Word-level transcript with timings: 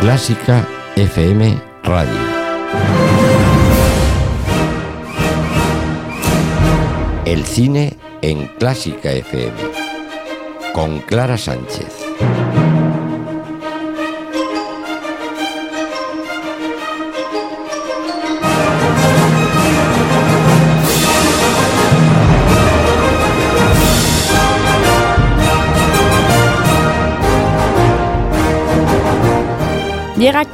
Clásica 0.00 0.66
FM 0.96 1.60
Radio. 1.84 2.10
El 7.26 7.44
cine 7.44 7.98
en 8.22 8.46
Clásica 8.58 9.12
FM 9.12 9.52
con 10.72 11.00
Clara 11.00 11.36
Sánchez. 11.36 12.09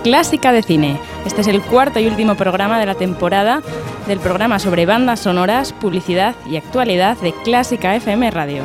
Clásica 0.03 0.53
de 0.53 0.63
Cine. 0.63 0.99
Este 1.27 1.43
es 1.43 1.49
el 1.49 1.61
cuarto 1.61 2.01
y 2.01 2.07
último 2.07 2.35
programa 2.35 2.81
de 2.81 2.87
la 2.87 2.95
temporada 2.95 3.63
del 4.07 4.19
programa 4.21 4.59
sobre 4.59 4.87
bandas 4.87 5.21
sonoras, 5.21 5.75
publicidad 5.75 6.35
y 6.49 6.57
actualidad 6.57 7.19
de 7.19 7.35
Clásica 7.45 7.95
FM 7.95 8.31
Radio. 8.31 8.63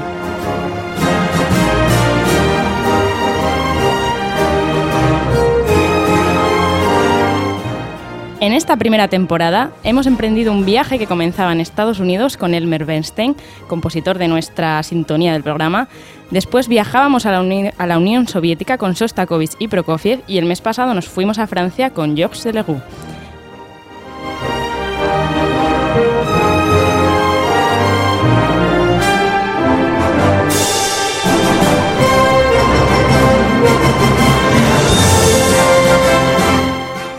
En 8.42 8.54
esta 8.54 8.76
primera 8.76 9.08
temporada 9.08 9.70
hemos 9.84 10.08
emprendido 10.08 10.52
un 10.52 10.66
viaje 10.66 10.98
que 10.98 11.06
comenzaba 11.06 11.52
en 11.52 11.62
Estados 11.62 12.00
Unidos 12.00 12.38
con 12.38 12.56
Elmer 12.56 12.86
Bernstein, 12.86 13.36
compositor 13.68 14.18
de 14.18 14.28
nuestra 14.28 14.82
sintonía 14.82 15.34
del 15.34 15.44
programa. 15.44 15.88
Después 16.32 16.68
viajábamos 16.68 17.28
a 17.28 17.32
la, 17.32 17.98
Unión 18.00 18.28
Soviética 18.28 18.80
con 18.80 18.96
Sostakovich 18.96 19.52
y 19.60 19.68
Prokofiev 19.68 20.24
y 20.26 20.40
el 20.40 20.46
mes 20.46 20.60
pasado 20.60 20.96
nos 20.96 21.08
fuimos 21.08 21.38
a 21.38 21.46
Francia 21.46 21.92
con 21.92 22.16
Jacques 22.16 22.44
Leroux. 22.46 22.82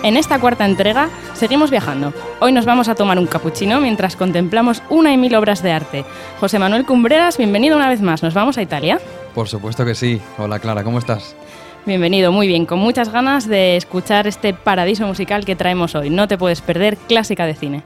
En 0.02 0.16
esta 0.16 0.40
cuarta 0.40 0.64
entrega 0.64 1.08
seguimos 1.34 1.70
viajando. 1.70 2.12
Hoy 2.40 2.52
nos 2.52 2.64
vamos 2.64 2.88
a 2.88 2.96
tomar 2.96 3.18
un 3.18 3.26
capuchino 3.26 3.80
mientras 3.80 4.16
contemplamos 4.16 4.82
una 4.90 5.12
y 5.12 5.16
mil 5.16 5.34
obras 5.36 5.62
de 5.62 5.70
arte. 5.70 6.04
José 6.40 6.58
Manuel 6.58 6.84
Cumbreras, 6.84 7.38
bienvenido 7.38 7.76
una 7.76 7.88
vez 7.88 8.02
más. 8.02 8.22
¿Nos 8.22 8.34
vamos 8.34 8.58
a 8.58 8.62
Italia? 8.62 9.00
Por 9.34 9.48
supuesto 9.48 9.84
que 9.84 9.94
sí. 9.94 10.20
Hola 10.38 10.58
Clara, 10.58 10.82
¿cómo 10.82 10.98
estás? 10.98 11.36
Bienvenido, 11.86 12.32
muy 12.32 12.46
bien, 12.48 12.66
con 12.66 12.78
muchas 12.80 13.10
ganas 13.10 13.48
de 13.48 13.76
escuchar 13.76 14.26
este 14.26 14.54
paradiso 14.54 15.06
musical 15.06 15.44
que 15.44 15.56
traemos 15.56 15.94
hoy. 15.94 16.10
No 16.10 16.26
te 16.28 16.36
puedes 16.38 16.60
perder 16.60 16.96
clásica 16.96 17.46
de 17.46 17.54
cine. 17.54 17.82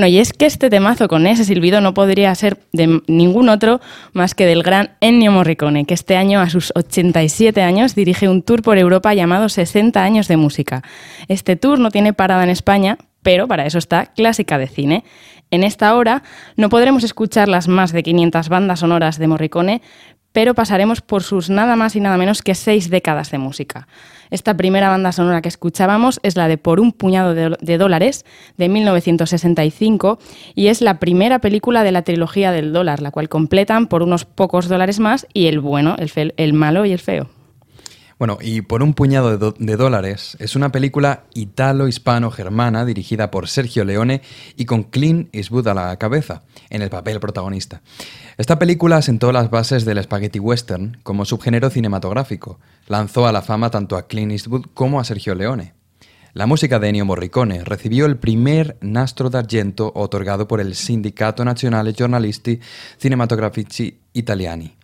Bueno, 0.00 0.14
y 0.14 0.18
es 0.18 0.32
que 0.32 0.46
este 0.46 0.70
temazo 0.70 1.08
con 1.08 1.26
ese 1.26 1.44
silbido 1.44 1.82
no 1.82 1.92
podría 1.92 2.34
ser 2.34 2.56
de 2.72 3.02
ningún 3.06 3.50
otro 3.50 3.82
más 4.14 4.34
que 4.34 4.46
del 4.46 4.62
gran 4.62 4.92
Ennio 5.02 5.30
Morricone, 5.30 5.84
que 5.84 5.92
este 5.92 6.16
año, 6.16 6.40
a 6.40 6.48
sus 6.48 6.72
87 6.74 7.60
años, 7.60 7.94
dirige 7.94 8.26
un 8.26 8.40
tour 8.40 8.62
por 8.62 8.78
Europa 8.78 9.12
llamado 9.12 9.50
60 9.50 10.02
años 10.02 10.26
de 10.26 10.38
música. 10.38 10.82
Este 11.28 11.54
tour 11.54 11.78
no 11.78 11.90
tiene 11.90 12.14
parada 12.14 12.42
en 12.44 12.48
España, 12.48 12.96
pero 13.20 13.46
para 13.46 13.66
eso 13.66 13.76
está 13.76 14.06
Clásica 14.06 14.56
de 14.56 14.68
Cine. 14.68 15.04
En 15.50 15.64
esta 15.64 15.94
hora 15.94 16.22
no 16.56 16.70
podremos 16.70 17.04
escuchar 17.04 17.48
las 17.48 17.68
más 17.68 17.92
de 17.92 18.02
500 18.02 18.48
bandas 18.48 18.80
sonoras 18.80 19.18
de 19.18 19.28
Morricone, 19.28 19.82
pero 20.32 20.54
pasaremos 20.54 21.00
por 21.00 21.22
sus 21.22 21.50
nada 21.50 21.76
más 21.76 21.96
y 21.96 22.00
nada 22.00 22.16
menos 22.16 22.42
que 22.42 22.54
seis 22.54 22.90
décadas 22.90 23.30
de 23.30 23.38
música. 23.38 23.88
Esta 24.30 24.56
primera 24.56 24.88
banda 24.88 25.10
sonora 25.12 25.42
que 25.42 25.48
escuchábamos 25.48 26.20
es 26.22 26.36
la 26.36 26.46
de 26.46 26.56
Por 26.56 26.78
un 26.80 26.92
puñado 26.92 27.34
de, 27.34 27.78
dólares 27.78 28.24
de 28.56 28.68
1965 28.68 30.18
y 30.54 30.68
es 30.68 30.80
la 30.80 31.00
primera 31.00 31.40
película 31.40 31.82
de 31.82 31.92
la 31.92 32.02
trilogía 32.02 32.52
del 32.52 32.72
dólar, 32.72 33.02
la 33.02 33.10
cual 33.10 33.28
completan 33.28 33.88
por 33.88 34.02
unos 34.02 34.24
pocos 34.24 34.68
dólares 34.68 35.00
más 35.00 35.26
y 35.34 35.46
el 35.46 35.58
bueno, 35.58 35.96
el, 35.98 36.52
malo 36.52 36.84
y 36.84 36.92
el 36.92 37.00
feo. 37.00 37.28
Bueno, 38.20 38.36
y 38.38 38.60
por 38.60 38.82
un 38.82 38.92
puñado 38.92 39.38
de, 39.38 39.76
dólares 39.76 40.36
es 40.40 40.54
una 40.54 40.70
película 40.70 41.24
italo-hispano-germana 41.32 42.84
dirigida 42.84 43.30
por 43.30 43.48
Sergio 43.48 43.82
Leone 43.82 44.20
y 44.58 44.66
con 44.66 44.82
Clint 44.82 45.34
Eastwood 45.34 45.68
a 45.68 45.72
la 45.72 45.96
cabeza, 45.96 46.42
en 46.68 46.82
el 46.82 46.90
papel 46.90 47.18
protagonista. 47.18 47.80
Esta 48.36 48.58
película 48.58 49.00
sentó 49.00 49.32
las 49.32 49.48
bases 49.48 49.86
del 49.86 50.02
spaghetti 50.02 50.38
western 50.38 50.98
como 51.02 51.24
subgénero 51.24 51.70
cinematográfico. 51.70 52.60
Lanzó 52.88 53.26
a 53.26 53.32
la 53.32 53.40
fama 53.40 53.70
tanto 53.70 53.96
a 53.96 54.06
Clint 54.06 54.32
Eastwood 54.32 54.66
como 54.74 55.00
a 55.00 55.04
Sergio 55.04 55.34
Leone. 55.34 55.72
La 56.34 56.44
música 56.44 56.78
de 56.78 56.90
Ennio 56.90 57.06
Morricone 57.06 57.64
recibió 57.64 58.04
el 58.04 58.18
primer 58.18 58.76
Nastro 58.82 59.30
d'Argento 59.30 59.92
otorgado 59.94 60.46
por 60.46 60.60
el 60.60 60.74
Sindicato 60.74 61.42
Nazionale 61.42 61.94
Giornalisti 61.94 62.60
Cinematografici 62.98 63.98
Italiani. 64.12 64.79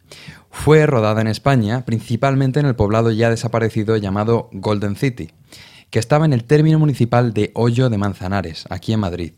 Fue 0.59 0.85
rodada 0.85 1.21
en 1.21 1.29
España, 1.29 1.85
principalmente 1.85 2.59
en 2.59 2.67
el 2.67 2.75
poblado 2.75 3.13
ya 3.13 3.31
desaparecido 3.31 3.97
llamado 3.97 4.49
Golden 4.53 4.97
City, 4.97 5.31
que 5.91 6.01
estaba 6.01 6.25
en 6.25 6.33
el 6.33 6.43
término 6.43 6.81
municipal 6.81 7.33
de 7.33 7.53
Hoyo 7.55 7.89
de 7.89 7.99
Manzanares, 7.99 8.65
aquí 8.69 8.93
en 8.93 8.99
Madrid, 8.99 9.35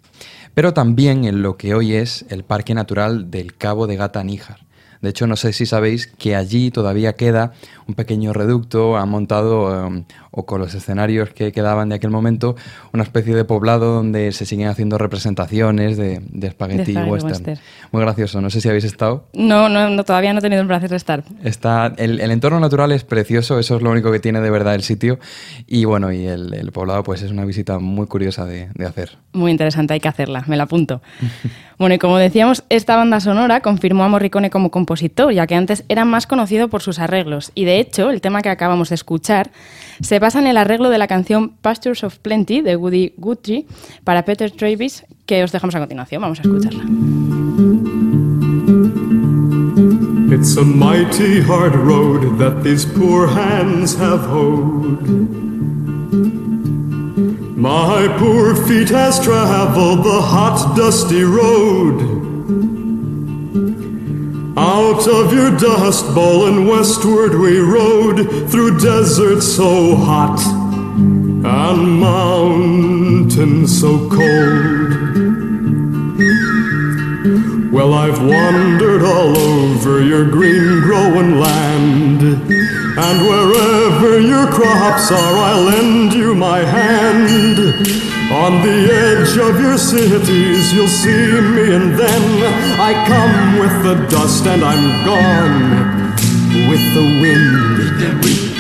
pero 0.55 0.73
también 0.73 1.27
en 1.27 1.43
lo 1.43 1.59
que 1.59 1.75
hoy 1.75 1.93
es 1.93 2.25
el 2.31 2.45
Parque 2.45 2.73
Natural 2.73 3.31
del 3.31 3.55
Cabo 3.57 3.87
de 3.87 3.97
Gata 3.97 4.25
Níjar. 4.25 4.68
De 5.01 5.11
hecho, 5.11 5.27
no 5.27 5.37
sé 5.37 5.53
si 5.53 5.67
sabéis 5.67 6.07
que 6.07 6.35
allí 6.35 6.71
todavía 6.71 7.15
queda 7.15 7.53
un 7.89 7.95
pequeño 7.95 8.33
reducto, 8.33 8.99
han 8.99 9.09
montado, 9.09 9.87
em, 9.87 10.05
o 10.31 10.45
con 10.45 10.61
los 10.61 10.75
escenarios 10.75 11.31
que 11.31 11.53
quedaban 11.53 11.89
de 11.89 11.95
aquel 11.95 12.11
momento, 12.11 12.55
una 12.93 13.03
especie 13.03 13.35
de 13.35 13.45
poblado 13.45 13.95
donde 13.95 14.33
se 14.33 14.45
siguen 14.45 14.69
haciendo 14.69 14.99
representaciones 14.99 15.97
de, 15.97 16.21
de 16.29 16.51
spaghetti 16.51 16.97
western. 16.97 17.59
Muy 17.91 18.03
gracioso, 18.03 18.41
no 18.43 18.51
sé 18.51 18.61
si 18.61 18.69
habéis 18.69 18.85
estado. 18.85 19.25
No, 19.33 19.69
no, 19.69 20.05
todavía 20.05 20.33
no 20.35 20.41
he 20.41 20.43
tenido 20.43 20.61
el 20.61 20.69
placer 20.69 20.91
de 20.91 20.97
estar. 20.97 21.25
Está, 21.43 21.95
el, 21.97 22.21
entorno 22.31 22.61
natural 22.61 22.93
es 22.93 23.05
precioso, 23.05 23.59
eso 23.59 23.77
es 23.77 23.83
lo 23.83 23.91
único 23.91 24.13
que 24.13 24.21
tiene 24.21 24.41
de 24.41 24.51
verdad 24.51 24.75
el 24.75 24.83
sitio. 24.83 25.19
Y 25.67 25.87
bueno, 25.87 26.13
y 26.13 26.27
el, 26.27 26.71
poblado 26.73 27.03
pues 27.03 27.23
es 27.23 27.31
una 27.31 27.47
visita 27.47 27.79
muy 27.79 28.07
curiosa 28.07 28.45
de, 28.45 28.69
de 28.75 28.85
hacer. 28.85 29.17
Muy 29.33 29.51
interesante, 29.51 29.95
hay 29.95 30.01
que 30.01 30.09
hacerla, 30.09 30.45
me 30.47 30.57
la 30.59 30.65
apunto. 30.65 31.01
bueno, 31.79 31.95
y 31.95 31.99
como 31.99 32.19
decíamos, 32.19 32.65
esta 32.69 32.97
banda 32.97 33.21
sonora 33.21 33.61
confirmó 33.61 34.05
a 34.05 34.09
Morricone 34.09 34.51
como 34.51 34.71
compositor, 34.71 34.88
ya 35.33 35.47
que 35.47 35.55
antes 35.55 35.85
era 35.89 36.05
más 36.05 36.27
conocido 36.27 36.69
por 36.69 36.83
sus 36.83 36.99
arreglos. 36.99 37.53
Y 37.55 37.65
de 37.65 37.79
hecho, 37.79 38.11
el 38.11 38.21
tema 38.21 38.43
que 38.43 38.49
acabamos 38.49 38.89
de 38.89 38.95
escuchar 38.95 39.51
se 40.01 40.19
basa 40.19 40.39
en 40.39 40.47
el 40.47 40.57
arreglo 40.57 40.91
de 40.91 40.99
la 40.99 41.07
canción 41.07 41.51
Pastures 41.61 42.05
of 42.05 42.19
Plenty 42.19 42.63
de 42.63 42.77
Woody 42.77 43.13
Guthrie 43.17 43.67
para 44.05 44.25
Peter 44.25 44.51
Travis, 44.51 45.05
que 45.27 45.45
os 45.45 45.53
dejamos 45.53 45.75
a 45.75 45.81
continuación. 45.81 46.23
Vamos 46.23 46.39
a 46.39 46.43
escucharla. 46.43 46.85
It's 50.31 50.57
a 50.57 50.65
mighty 50.65 51.41
hard 51.41 51.75
road 51.75 52.39
that 52.39 52.63
these 52.63 52.85
poor 52.85 53.29
hands 53.29 53.95
have 53.97 54.27
hoed. 54.27 55.01
My 57.57 58.07
poor 58.19 58.55
feet 58.55 58.91
has 58.91 59.19
traveled 59.19 60.05
the 60.05 60.21
hot, 60.21 60.77
dusty 60.77 61.25
road. 61.25 62.29
Out 64.61 65.07
of 65.07 65.33
your 65.33 65.57
dust 65.57 66.13
bowl 66.17 66.47
and 66.47 66.67
westward 66.67 67.39
we 67.39 67.61
rode 67.61 68.51
through 68.51 68.81
deserts 68.81 69.47
so 69.47 69.95
hot 69.95 70.41
and 70.45 72.01
mountains 72.01 73.81
so 73.81 74.09
cold. 74.09 74.89
Well, 77.73 77.95
I've 77.95 78.21
wandered 78.21 79.05
all 79.05 79.39
over 79.39 80.03
your 80.03 80.29
green 80.29 80.81
growing 80.81 81.39
land, 81.39 82.21
and 82.21 83.29
wherever 83.29 84.19
your 84.19 84.49
crops 84.49 85.13
are, 85.13 85.37
I'll 85.37 85.63
lend 85.63 86.15
you 86.15 86.35
my 86.35 86.59
hand. 86.65 88.08
On 88.29 88.61
the 88.61 88.93
edge 88.93 89.39
of 89.41 89.59
your 89.59 89.79
cities, 89.79 90.73
you'll 90.75 90.87
see 90.87 91.33
me, 91.57 91.73
and 91.73 91.97
then 91.97 92.23
I 92.77 92.93
come 93.09 93.57
with 93.57 93.73
the 93.81 93.97
dust, 94.13 94.45
and 94.45 94.63
I'm 94.63 94.85
gone 95.01 96.13
with 96.69 96.85
the 96.93 97.09
wind. 97.25 97.79
With 97.81 97.97
the 97.97 98.13
wind. 98.21 98.53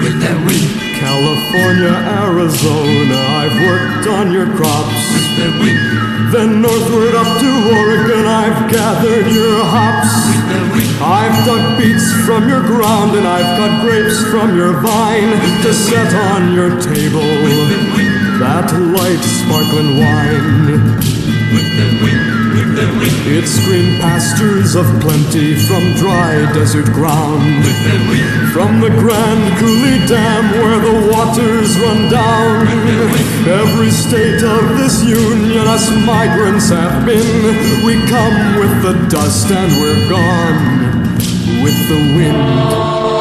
With 0.00 0.16
the 0.24 0.32
wind. 0.48 0.68
California, 0.96 1.92
Arizona, 2.24 3.20
I've 3.36 3.56
worked 3.68 4.08
on 4.16 4.32
your 4.32 4.48
crops. 4.56 4.96
With 5.12 5.28
the 5.44 5.50
wind. 5.60 6.32
Then 6.32 6.62
northward 6.62 7.14
up 7.20 7.28
to 7.28 7.50
Oregon, 7.68 8.24
I've 8.24 8.72
gathered 8.72 9.28
your 9.28 9.60
hops. 9.60 10.24
With 10.24 10.48
the 10.56 10.62
wind. 10.72 10.96
I've 11.04 11.36
dug 11.44 11.76
beets 11.76 12.08
from 12.24 12.48
your 12.48 12.64
ground, 12.64 13.12
and 13.12 13.28
I've 13.28 13.60
got 13.60 13.84
grapes 13.84 14.24
from 14.32 14.56
your 14.56 14.72
vine 14.80 15.36
to 15.64 15.74
set 15.74 16.14
on 16.32 16.54
your 16.54 16.80
table. 16.80 17.28
With 17.44 17.68
the 17.76 17.80
wind 17.92 18.07
that 18.38 18.70
light 18.94 19.18
sparkling 19.18 19.98
wine. 19.98 21.28
It's 23.30 23.58
green 23.66 23.98
pastures 24.00 24.76
of 24.76 24.86
plenty 25.00 25.54
from 25.66 25.82
dry 25.94 26.46
desert 26.54 26.86
ground. 26.94 27.42
From 28.52 28.80
the 28.80 28.90
Grand 28.90 29.58
Coulee 29.58 30.06
Dam 30.06 30.44
where 30.62 30.78
the 30.78 31.10
waters 31.10 31.76
run 31.78 32.10
down. 32.10 32.66
Every 33.48 33.90
state 33.90 34.42
of 34.42 34.78
this 34.78 35.02
union 35.04 35.66
us 35.66 35.90
migrants 36.06 36.70
have 36.70 37.04
been. 37.04 37.84
We 37.84 37.98
come 38.06 38.60
with 38.60 38.82
the 38.82 38.94
dust 39.10 39.50
and 39.50 39.72
we're 39.82 40.08
gone 40.08 41.62
with 41.62 41.78
the 41.88 42.00
wind. 42.16 43.17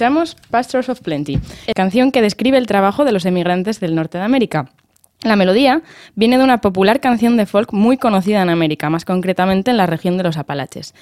Escuchamos 0.00 0.34
Pastors 0.48 0.88
of 0.88 1.02
Plenty, 1.02 1.38
canción 1.74 2.10
que 2.10 2.22
describe 2.22 2.56
el 2.56 2.66
trabajo 2.66 3.04
de 3.04 3.12
los 3.12 3.26
emigrantes 3.26 3.80
del 3.80 3.94
norte 3.94 4.16
de 4.16 4.24
América. 4.24 4.70
La 5.22 5.36
melodía 5.36 5.82
viene 6.14 6.38
de 6.38 6.44
una 6.44 6.62
popular 6.62 7.00
canción 7.00 7.36
de 7.36 7.44
folk 7.44 7.74
muy 7.74 7.98
conocida 7.98 8.40
en 8.40 8.48
América, 8.48 8.88
más 8.88 9.04
concretamente 9.04 9.70
en 9.70 9.76
la 9.76 9.84
región 9.84 10.16
de 10.16 10.22
los 10.22 10.38
Apalaches. 10.38 10.94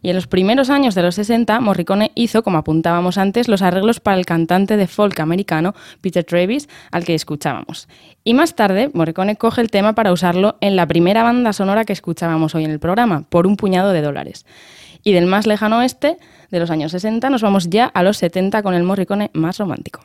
Y 0.00 0.08
en 0.08 0.16
los 0.16 0.26
primeros 0.26 0.70
años 0.70 0.94
de 0.94 1.02
los 1.02 1.16
60, 1.16 1.60
Morricone 1.60 2.10
hizo, 2.14 2.42
como 2.42 2.56
apuntábamos 2.56 3.18
antes, 3.18 3.48
los 3.48 3.60
arreglos 3.60 4.00
para 4.00 4.16
el 4.16 4.24
cantante 4.24 4.78
de 4.78 4.86
folk 4.86 5.20
americano 5.20 5.74
Peter 6.00 6.24
Travis, 6.24 6.70
al 6.90 7.04
que 7.04 7.14
escuchábamos. 7.14 7.86
Y 8.24 8.32
más 8.32 8.54
tarde, 8.54 8.90
Morricone 8.94 9.36
coge 9.36 9.60
el 9.60 9.70
tema 9.70 9.94
para 9.94 10.10
usarlo 10.10 10.56
en 10.62 10.74
la 10.74 10.86
primera 10.86 11.22
banda 11.22 11.52
sonora 11.52 11.84
que 11.84 11.92
escuchábamos 11.92 12.54
hoy 12.54 12.64
en 12.64 12.70
el 12.70 12.80
programa, 12.80 13.24
por 13.28 13.46
un 13.46 13.58
puñado 13.58 13.92
de 13.92 14.00
dólares. 14.00 14.46
Y 15.04 15.12
del 15.12 15.26
más 15.26 15.46
lejano 15.46 15.80
oeste, 15.80 16.16
de 16.50 16.58
los 16.60 16.70
años 16.70 16.92
60, 16.92 17.30
nos 17.30 17.42
vamos 17.42 17.68
ya 17.68 17.86
a 17.86 18.02
los 18.02 18.16
70 18.18 18.62
con 18.62 18.74
el 18.74 18.82
Morricone 18.82 19.30
más 19.34 19.58
romántico. 19.58 20.00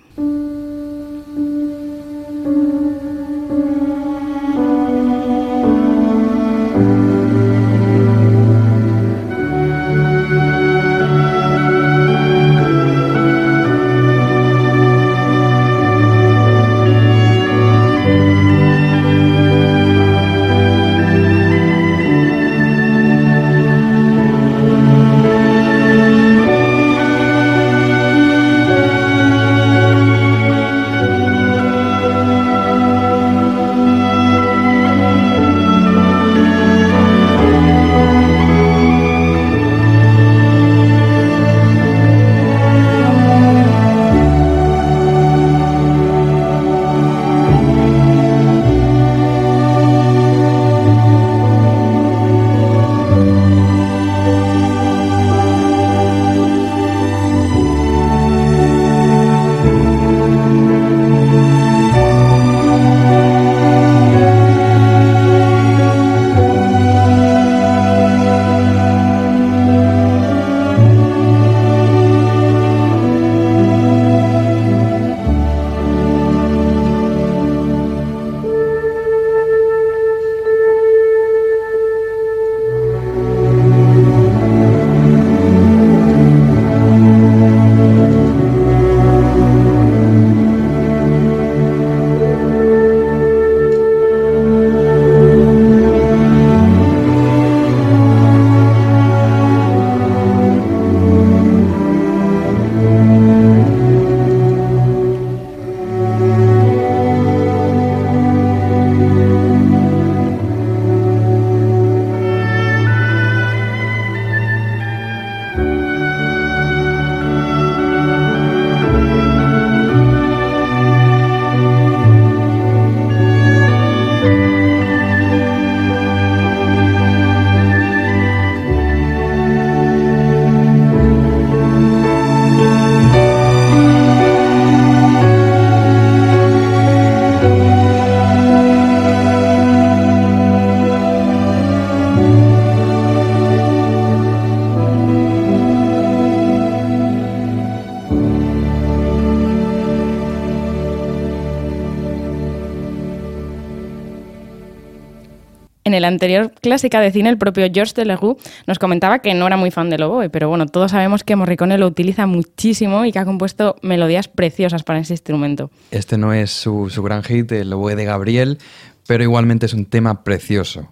En 155.94 155.98
el 155.98 156.06
anterior 156.06 156.52
clásica 156.60 157.02
de 157.02 157.12
cine, 157.12 157.30
el 157.30 157.38
propio 157.38 157.68
Georges 157.72 157.94
Delerue 157.94 158.36
nos 158.66 158.80
comentaba 158.80 159.20
que 159.20 159.36
no 159.36 159.46
era 159.46 159.58
muy 159.58 159.70
fan 159.70 159.92
del 159.92 160.02
oboe, 160.02 160.28
pero 160.32 160.50
bueno, 160.50 160.66
todos 160.66 160.90
sabemos 160.90 161.24
que 161.24 161.36
Morricone 161.36 161.78
lo 161.78 161.86
utiliza 161.86 162.26
muchísimo 162.26 163.06
y 163.06 163.12
que 163.12 163.20
ha 163.20 163.26
compuesto 163.26 163.76
melodías 163.84 164.28
preciosas 164.28 164.82
para 164.82 164.98
ese 164.98 165.14
instrumento. 165.14 165.70
Este 165.92 166.18
no 166.18 166.34
es 166.34 166.50
su, 166.50 166.90
su 166.90 167.04
gran 167.04 167.22
hit, 167.22 167.52
el 167.52 167.72
oboe 167.72 167.96
de 167.96 168.06
Gabriel, 168.06 168.58
pero 169.06 169.24
igualmente 169.24 169.68
es 169.68 169.76
un 169.76 169.86
tema 169.86 170.24
precioso. 170.24 170.90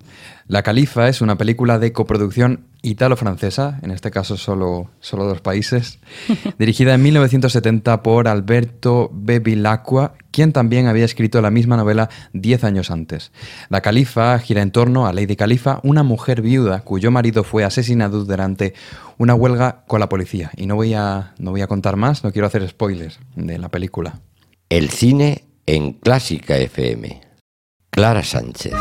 La 0.51 0.63
Califa 0.63 1.08
es 1.08 1.22
una 1.22 1.38
película 1.38 1.79
de 1.79 1.93
coproducción 1.93 2.65
italo-francesa, 2.81 3.79
en 3.84 3.91
este 3.91 4.12
caso 4.12 4.36
solo, 4.36 4.89
solo 5.00 5.24
dos 5.24 5.39
países, 5.39 6.00
dirigida 6.60 6.93
en 6.93 7.03
1970 7.03 8.03
por 8.03 8.27
Alberto 8.27 9.10
Bevilacqua, 9.13 10.15
quien 10.29 10.51
también 10.51 10.88
había 10.88 11.05
escrito 11.05 11.41
la 11.41 11.51
misma 11.51 11.77
novela 11.77 12.10
diez 12.34 12.65
años 12.65 12.91
antes. 12.91 13.31
La 13.70 13.79
Califa 13.79 14.38
gira 14.39 14.62
en 14.62 14.72
torno 14.72 15.08
a 15.08 15.13
Lady 15.13 15.38
Califa, 15.38 15.79
una 15.84 16.03
mujer 16.03 16.41
viuda 16.41 16.81
cuyo 16.81 17.12
marido 17.12 17.46
fue 17.46 17.63
asesinado 17.63 18.25
durante 18.25 18.74
una 19.17 19.36
huelga 19.36 19.86
con 19.88 20.01
la 20.01 20.10
policía. 20.10 20.51
Y 20.58 20.65
no 20.65 20.75
voy 20.75 20.93
a, 20.93 21.34
no 21.39 21.51
voy 21.51 21.62
a 21.62 21.67
contar 21.67 21.96
más, 21.96 22.25
no 22.25 22.34
quiero 22.34 22.48
hacer 22.48 22.67
spoilers 22.67 23.22
de 23.38 23.58
la 23.58 23.70
película. 23.70 24.20
El 24.67 24.89
cine 24.89 25.46
en 25.65 25.93
Clásica 25.93 26.58
FM. 26.58 27.22
Clara 27.89 28.25
Sánchez. 28.25 28.74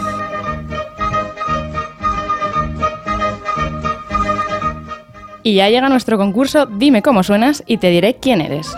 Y 5.43 5.55
ya 5.55 5.69
llega 5.69 5.89
nuestro 5.89 6.19
concurso 6.19 6.67
Dime 6.67 7.03
cómo 7.03 7.23
suenas 7.23 7.63
y 7.67 7.79
te 7.79 7.91
diré 7.91 8.17
quién 8.17 8.41
eres. 8.41 8.71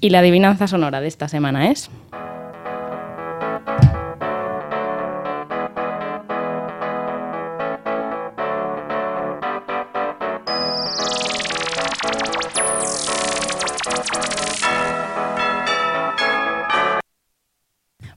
Y 0.00 0.10
la 0.10 0.18
adivinanza 0.20 0.66
sonora 0.66 1.00
de 1.00 1.08
esta 1.08 1.28
semana 1.28 1.70
es... 1.70 1.90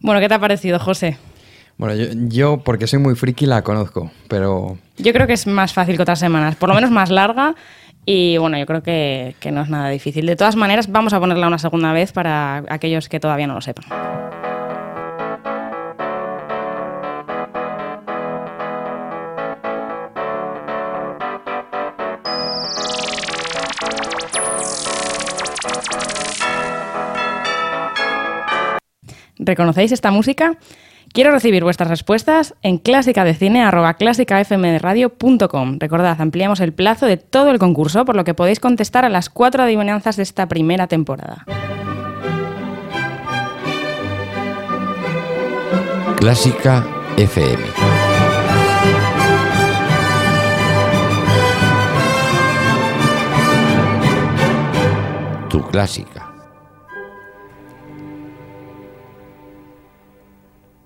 Bueno, 0.02 0.22
¿qué 0.22 0.28
te 0.28 0.34
ha 0.34 0.40
parecido, 0.40 0.80
José? 0.80 1.18
Bueno, 1.78 1.94
yo, 2.28 2.58
porque 2.58 2.88
soy 2.88 3.00
muy 3.00 3.16
friki 3.16 3.46
la 3.46 3.62
conozco, 3.62 4.12
pero... 4.28 4.78
Yo 4.98 5.14
creo 5.14 5.28
que 5.28 5.34
es 5.34 5.48
más 5.48 5.72
fácil 5.72 5.96
que 5.96 6.02
otras 6.02 6.20
semanas, 6.20 6.56
por 6.56 6.68
lo 6.68 6.76
menos 6.76 6.92
más 6.92 7.10
larga 7.10 7.56
y 8.06 8.38
bueno, 8.38 8.58
yo 8.58 8.66
creo 8.66 8.82
que, 8.84 9.36
que 9.40 9.52
no 9.52 9.62
es 9.62 9.70
nada 9.70 9.90
difícil. 9.90 10.26
De 10.26 10.36
todas 10.36 10.56
maneras, 10.56 10.92
vamos 10.92 11.14
a 11.14 11.20
ponerla 11.20 11.48
una 11.48 11.60
segunda 11.60 11.94
vez 11.94 12.12
para 12.12 12.64
aquellos 12.70 13.10
que 13.10 13.20
todavía 13.20 13.48
no 13.48 13.54
lo 13.54 13.62
sepan. 13.62 13.86
¿Reconocéis 29.40 29.92
esta 29.92 30.12
música? 30.12 30.58
Quiero 31.12 31.32
recibir 31.32 31.64
vuestras 31.64 31.90
respuestas 31.90 32.54
en 32.62 32.78
clásicadecine.com. 32.78 35.78
Recordad, 35.80 36.22
ampliamos 36.22 36.60
el 36.60 36.74
plazo 36.74 37.08
de 37.08 37.18
todo 37.18 37.50
el 37.50 37.58
concurso, 37.58 38.06
por 38.06 38.16
lo 38.16 38.24
que 38.24 38.36
podéis 38.36 38.60
contestar 38.60 39.06
a 39.06 39.10
las 39.10 39.30
cuatro 39.30 39.64
adivinanzas 39.64 40.18
de 40.18 40.24
esta 40.24 40.48
primera 40.48 40.86
temporada. 40.88 41.46
Clásica 46.18 46.86
FM. 47.18 47.64
Tu 55.50 55.62
clásica. 55.70 56.19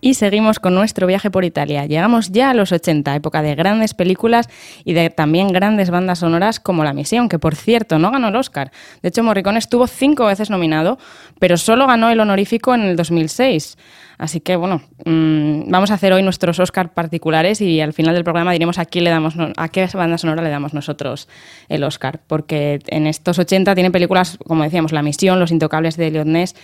Y 0.05 0.15
seguimos 0.15 0.59
con 0.59 0.75
nuestro 0.75 1.07
viaje 1.07 1.31
por 1.31 1.45
Italia. 1.45 1.85
Llegamos 1.85 2.29
ya 2.29 2.49
a 2.49 2.53
los 2.53 2.73
80, 2.73 3.15
época 3.15 3.41
de 3.41 3.55
grandes 3.55 3.93
películas 3.93 4.49
y 4.83 4.91
de 4.91 5.09
también 5.09 5.47
grandes 5.47 5.91
bandas 5.91 6.19
sonoras 6.19 6.59
como 6.59 6.83
La 6.83 6.91
Misión, 6.91 7.29
que 7.29 7.39
por 7.39 7.55
cierto 7.55 7.97
no 7.99 8.11
ganó 8.11 8.27
el 8.27 8.35
Oscar. 8.35 8.73
De 9.01 9.07
hecho, 9.07 9.23
Morricone 9.23 9.59
estuvo 9.59 9.87
cinco 9.87 10.25
veces 10.25 10.49
nominado, 10.49 10.97
pero 11.39 11.55
solo 11.55 11.87
ganó 11.87 12.09
el 12.09 12.19
honorífico 12.19 12.75
en 12.75 12.81
el 12.81 12.97
2006. 12.97 13.77
Así 14.17 14.41
que 14.41 14.57
bueno, 14.57 14.81
mm, 15.05 15.71
vamos 15.71 15.89
a 15.89 15.93
hacer 15.93 16.11
hoy 16.11 16.21
nuestros 16.21 16.59
Oscar 16.59 16.93
particulares 16.93 17.61
y 17.61 17.79
al 17.79 17.93
final 17.93 18.13
del 18.13 18.25
programa 18.25 18.51
diremos 18.51 18.79
a 18.79 18.85
quién 18.85 19.05
le 19.05 19.09
damos 19.09 19.35
a 19.55 19.69
qué 19.69 19.87
banda 19.93 20.17
sonora 20.17 20.41
le 20.41 20.49
damos 20.49 20.73
nosotros 20.73 21.29
el 21.69 21.81
Oscar, 21.83 22.19
porque 22.27 22.79
en 22.87 23.07
estos 23.07 23.39
80 23.39 23.73
tiene 23.73 23.89
películas 23.89 24.37
como 24.45 24.63
decíamos 24.63 24.91
La 24.91 25.01
Misión, 25.01 25.39
Los 25.39 25.51
Intocables 25.51 25.95
de 25.95 26.11
Ness 26.25 26.55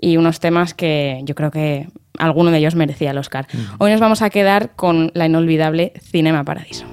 y 0.00 0.16
unos 0.16 0.40
temas 0.40 0.74
que 0.74 1.20
yo 1.24 1.34
creo 1.34 1.50
que 1.50 1.88
alguno 2.18 2.50
de 2.50 2.58
ellos 2.58 2.74
merecía 2.74 3.10
el 3.10 3.18
Oscar. 3.18 3.46
Hoy 3.78 3.90
nos 3.90 4.00
vamos 4.00 4.22
a 4.22 4.30
quedar 4.30 4.70
con 4.76 5.10
la 5.14 5.26
inolvidable 5.26 5.92
Cinema 6.00 6.44
Paradiso. 6.44 6.86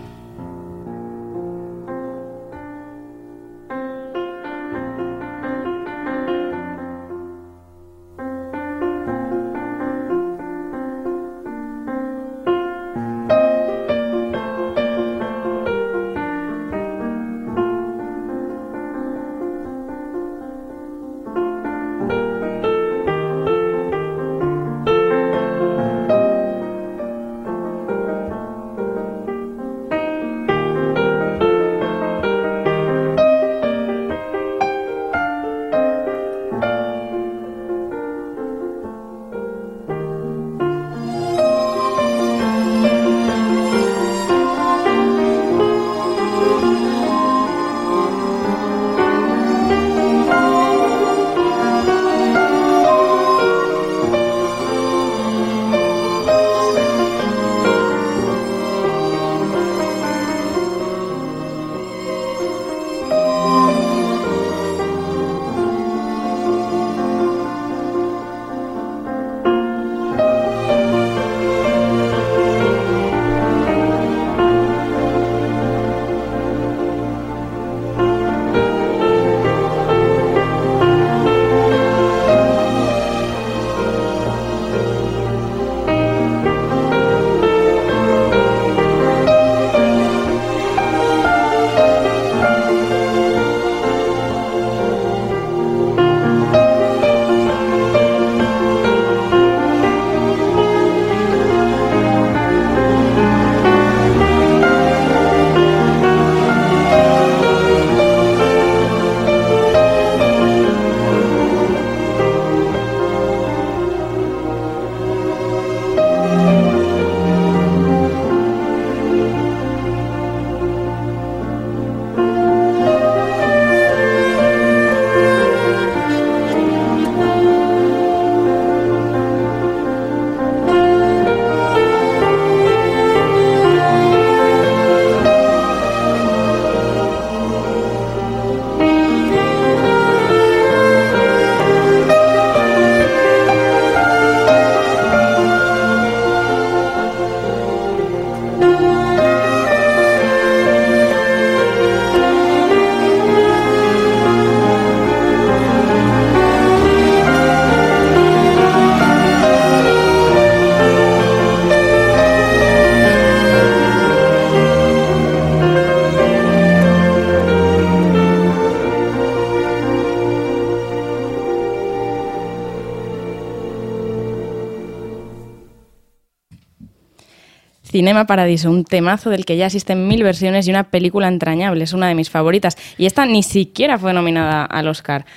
Cinema 177.93 178.25
Paradiso, 178.25 178.71
un 178.71 178.85
temazo 178.85 179.29
del 179.29 179.45
que 179.45 179.55
ya 179.55 179.67
existen 179.67 180.07
mil 180.07 180.23
versiones 180.23 180.67
y 180.67 180.71
una 180.71 180.85
película 180.85 181.27
entrañable, 181.27 181.83
es 181.83 181.93
una 181.93 182.07
de 182.07 182.15
mis 182.15 182.31
favoritas. 182.31 182.75
Y 182.97 183.05
esta 183.05 183.27
ni 183.27 183.43
siquiera 183.43 183.99
fue 183.99 184.13
nominada 184.13 184.65
al 184.65 184.87
Oscar. 184.87 185.27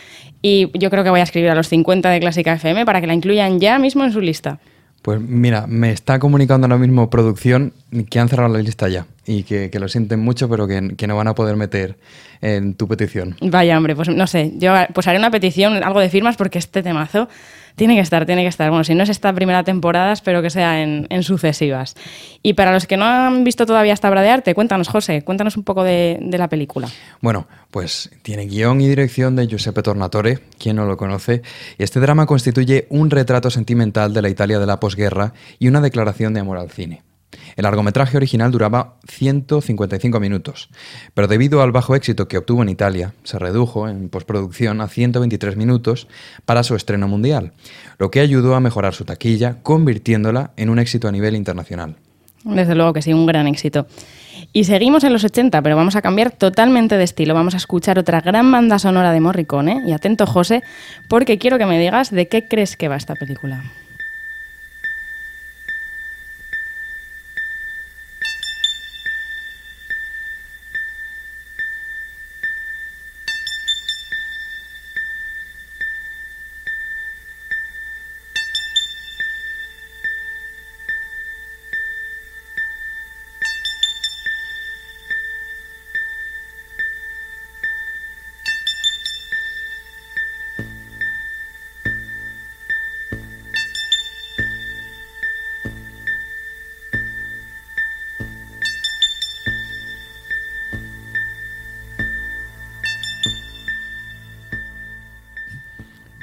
Y 0.40 0.70
yo 0.72 0.88
creo 0.88 1.04
que 1.04 1.10
voy 1.10 1.20
a 1.20 1.24
escribir 1.24 1.50
a 1.50 1.54
los 1.54 1.68
50 1.68 2.08
de 2.08 2.18
Clásica 2.18 2.54
FM 2.54 2.86
para 2.86 3.02
que 3.02 3.08
la 3.08 3.12
incluyan 3.12 3.60
ya 3.60 3.78
mismo 3.78 4.04
en 4.04 4.12
su 4.12 4.22
lista. 4.22 4.58
Pues 5.02 5.20
mira, 5.20 5.66
me 5.66 5.90
está 5.90 6.18
comunicando 6.18 6.66
ahora 6.66 6.78
mismo 6.78 7.10
producción 7.10 7.74
que 8.08 8.18
han 8.20 8.30
cerrado 8.30 8.50
la 8.54 8.60
lista 8.60 8.88
ya 8.88 9.06
y 9.26 9.42
que, 9.42 9.70
lo 9.78 9.86
sienten 9.88 10.20
mucho, 10.20 10.48
pero 10.48 10.66
que, 10.66 10.94
que, 10.96 11.06
no 11.06 11.14
van 11.14 11.28
a 11.28 11.34
poder 11.34 11.56
meter 11.56 11.98
en 12.40 12.72
tu 12.72 12.88
petición. 12.88 13.36
Vaya, 13.42 13.76
hombre, 13.76 13.94
pues 13.94 14.08
no 14.08 14.26
sé, 14.26 14.54
yo 14.56 14.72
pues 14.94 15.06
haré 15.06 15.18
una 15.18 15.30
petición, 15.30 15.84
algo 15.84 16.00
de 16.00 16.08
firmas, 16.08 16.38
porque 16.38 16.58
este 16.58 16.82
temazo 16.82 17.28
tiene 17.76 17.94
que 17.94 18.00
estar, 18.00 18.26
tiene 18.26 18.42
que 18.42 18.48
estar. 18.48 18.70
Bueno, 18.70 18.84
si 18.84 18.94
no 18.94 19.02
es 19.02 19.08
esta 19.10 19.32
primera 19.32 19.62
temporada, 19.62 20.12
espero 20.12 20.42
que 20.42 20.50
sea 20.50 20.82
en, 20.82 21.22
sucesivas. 21.22 21.94
Y 22.42 22.54
para 22.54 22.72
los 22.72 22.86
que 22.86 22.96
no 22.96 23.04
han 23.04 23.44
visto 23.44 23.66
todavía 23.66 23.92
esta 23.92 24.08
obra 24.08 24.22
de 24.22 24.30
arte, 24.30 24.54
cuéntanos, 24.54 24.88
José, 24.88 25.22
cuéntanos 25.22 25.56
un 25.56 25.62
poco 25.62 25.84
de, 25.84 26.18
la 26.36 26.48
película. 26.48 26.88
Bueno, 27.20 27.46
pues 27.70 28.10
tiene 28.22 28.46
guion 28.46 28.80
y 28.80 28.88
dirección 28.88 29.36
de 29.36 29.46
Giuseppe 29.46 29.82
Tornatore, 29.82 30.40
quien 30.58 30.76
no 30.76 30.86
lo 30.86 30.96
conoce, 30.96 31.42
este 31.78 32.00
drama 32.00 32.26
constituye 32.26 32.86
un 32.90 33.10
retrato 33.10 33.50
sentimental 33.50 34.12
de 34.12 34.22
la 34.22 34.28
Italia 34.28 34.58
de 34.58 34.66
la 34.66 34.80
posguerra 34.80 35.32
y 35.58 35.68
una 35.68 35.80
declaración 35.80 36.34
de 36.34 36.40
amor 36.40 36.58
al 36.58 36.70
cine. 36.70 37.02
El 37.56 37.64
largometraje 37.64 38.16
original 38.16 38.50
duraba 38.50 38.96
155 39.08 40.20
minutos, 40.20 40.68
pero 41.14 41.28
debido 41.28 41.62
al 41.62 41.72
bajo 41.72 41.94
éxito 41.94 42.28
que 42.28 42.38
obtuvo 42.38 42.62
en 42.62 42.68
Italia, 42.68 43.14
se 43.24 43.38
redujo 43.38 43.88
en 43.88 44.08
postproducción 44.08 44.80
a 44.80 44.88
123 44.88 45.56
minutos 45.56 46.08
para 46.44 46.62
su 46.62 46.76
estreno 46.76 47.08
mundial, 47.08 47.52
lo 47.98 48.10
que 48.10 48.20
ayudó 48.20 48.54
a 48.54 48.60
mejorar 48.60 48.94
su 48.94 49.04
taquilla, 49.04 49.58
convirtiéndola 49.62 50.52
en 50.56 50.70
un 50.70 50.78
éxito 50.78 51.08
a 51.08 51.12
nivel 51.12 51.34
internacional. 51.34 51.96
Desde 52.44 52.76
luego 52.76 52.92
que 52.92 53.02
sí, 53.02 53.12
un 53.12 53.26
gran 53.26 53.48
éxito. 53.48 53.86
Y 54.52 54.64
seguimos 54.64 55.02
en 55.02 55.12
los 55.12 55.24
80, 55.24 55.62
pero 55.62 55.74
vamos 55.74 55.96
a 55.96 56.02
cambiar 56.02 56.30
totalmente 56.30 56.96
de 56.96 57.02
estilo. 57.02 57.34
Vamos 57.34 57.54
a 57.54 57.56
escuchar 57.56 57.98
otra 57.98 58.20
gran 58.20 58.52
banda 58.52 58.78
sonora 58.78 59.10
de 59.10 59.18
Morricone. 59.18 59.82
Y 59.84 59.92
atento, 59.92 60.26
José, 60.26 60.62
porque 61.08 61.38
quiero 61.38 61.58
que 61.58 61.66
me 61.66 61.78
digas 61.78 62.12
de 62.12 62.28
qué 62.28 62.46
crees 62.46 62.76
que 62.76 62.86
va 62.86 62.96
esta 62.96 63.16
película. 63.16 63.64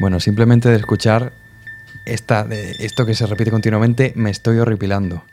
Bueno, 0.04 0.20
simplemente 0.20 0.68
de 0.68 0.76
escuchar 0.76 1.32
esta, 2.04 2.44
de 2.44 2.72
esto 2.80 3.06
que 3.06 3.16
se 3.16 3.26
repite 3.26 3.52
continuamente, 3.52 4.12
me 4.18 4.32
estoy 4.32 4.60
horripilando. 4.60 5.24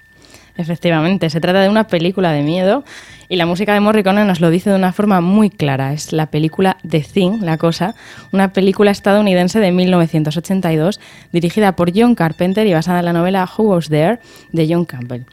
Efectivamente, 0.56 1.28
se 1.28 1.40
trata 1.40 1.61
de 1.61 1.68
una 1.68 1.88
película 1.88 2.30
de 2.30 2.42
miedo 2.42 2.85
y 3.28 3.35
la 3.35 3.46
música 3.46 3.74
de 3.74 3.80
Morricone 3.80 4.24
nos 4.24 4.40
lo 4.40 4.48
dice 4.48 4.70
de 4.70 4.76
una 4.76 4.92
forma 4.92 5.20
muy 5.20 5.50
clara. 5.50 5.92
Es 5.92 6.12
la 6.12 6.26
película 6.26 6.76
The 6.88 7.00
Thing, 7.00 7.42
La 7.42 7.59
Cosa, 7.59 7.96
una 8.30 8.52
película 8.52 8.92
estadounidense 8.92 9.59
de 9.59 9.72
1982 9.72 11.00
dirigida 11.33 11.74
por 11.74 11.90
John 11.92 12.14
Carpenter 12.14 12.64
y 12.68 12.72
basada 12.72 13.00
en 13.00 13.06
la 13.06 13.12
novela 13.12 13.50
Who 13.59 13.64
Was 13.64 13.88
There 13.88 14.20
de 14.52 14.72
John 14.72 14.85
Campbell. 14.85 15.24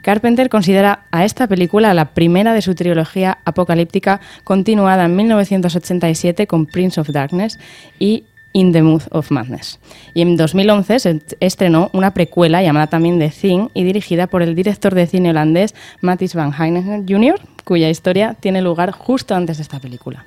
Carpenter 0.00 0.48
considera 0.48 1.00
a 1.10 1.26
esta 1.26 1.46
película 1.46 1.92
la 1.92 2.06
primera 2.14 2.54
de 2.54 2.62
su 2.62 2.74
trilogía 2.74 3.36
apocalíptica 3.44 4.22
continuada 4.44 5.04
en 5.04 5.14
1987 5.14 6.46
con 6.46 6.64
Prince 6.64 6.98
of 6.98 7.10
Darkness 7.10 7.58
y 7.98 8.24
In 8.52 8.72
the 8.72 8.82
Mood 8.82 9.02
of 9.10 9.30
Madness. 9.30 9.78
Y 10.14 10.22
en 10.22 10.36
2011 10.36 10.98
se 10.98 11.22
estrenó 11.40 11.90
una 11.92 12.14
precuela 12.14 12.62
llamada 12.62 12.86
también 12.86 13.18
The 13.18 13.30
Thing 13.30 13.68
y 13.74 13.84
dirigida 13.84 14.26
por 14.26 14.42
el 14.42 14.54
director 14.54 14.94
de 14.94 15.06
cine 15.06 15.30
holandés 15.30 15.74
Matthijs 16.00 16.34
van 16.34 16.52
Heineken 16.52 17.06
Jr., 17.08 17.40
cuya 17.64 17.90
historia 17.90 18.34
tiene 18.40 18.62
lugar 18.62 18.92
justo 18.92 19.34
antes 19.34 19.58
de 19.58 19.62
esta 19.62 19.78
película. 19.78 20.24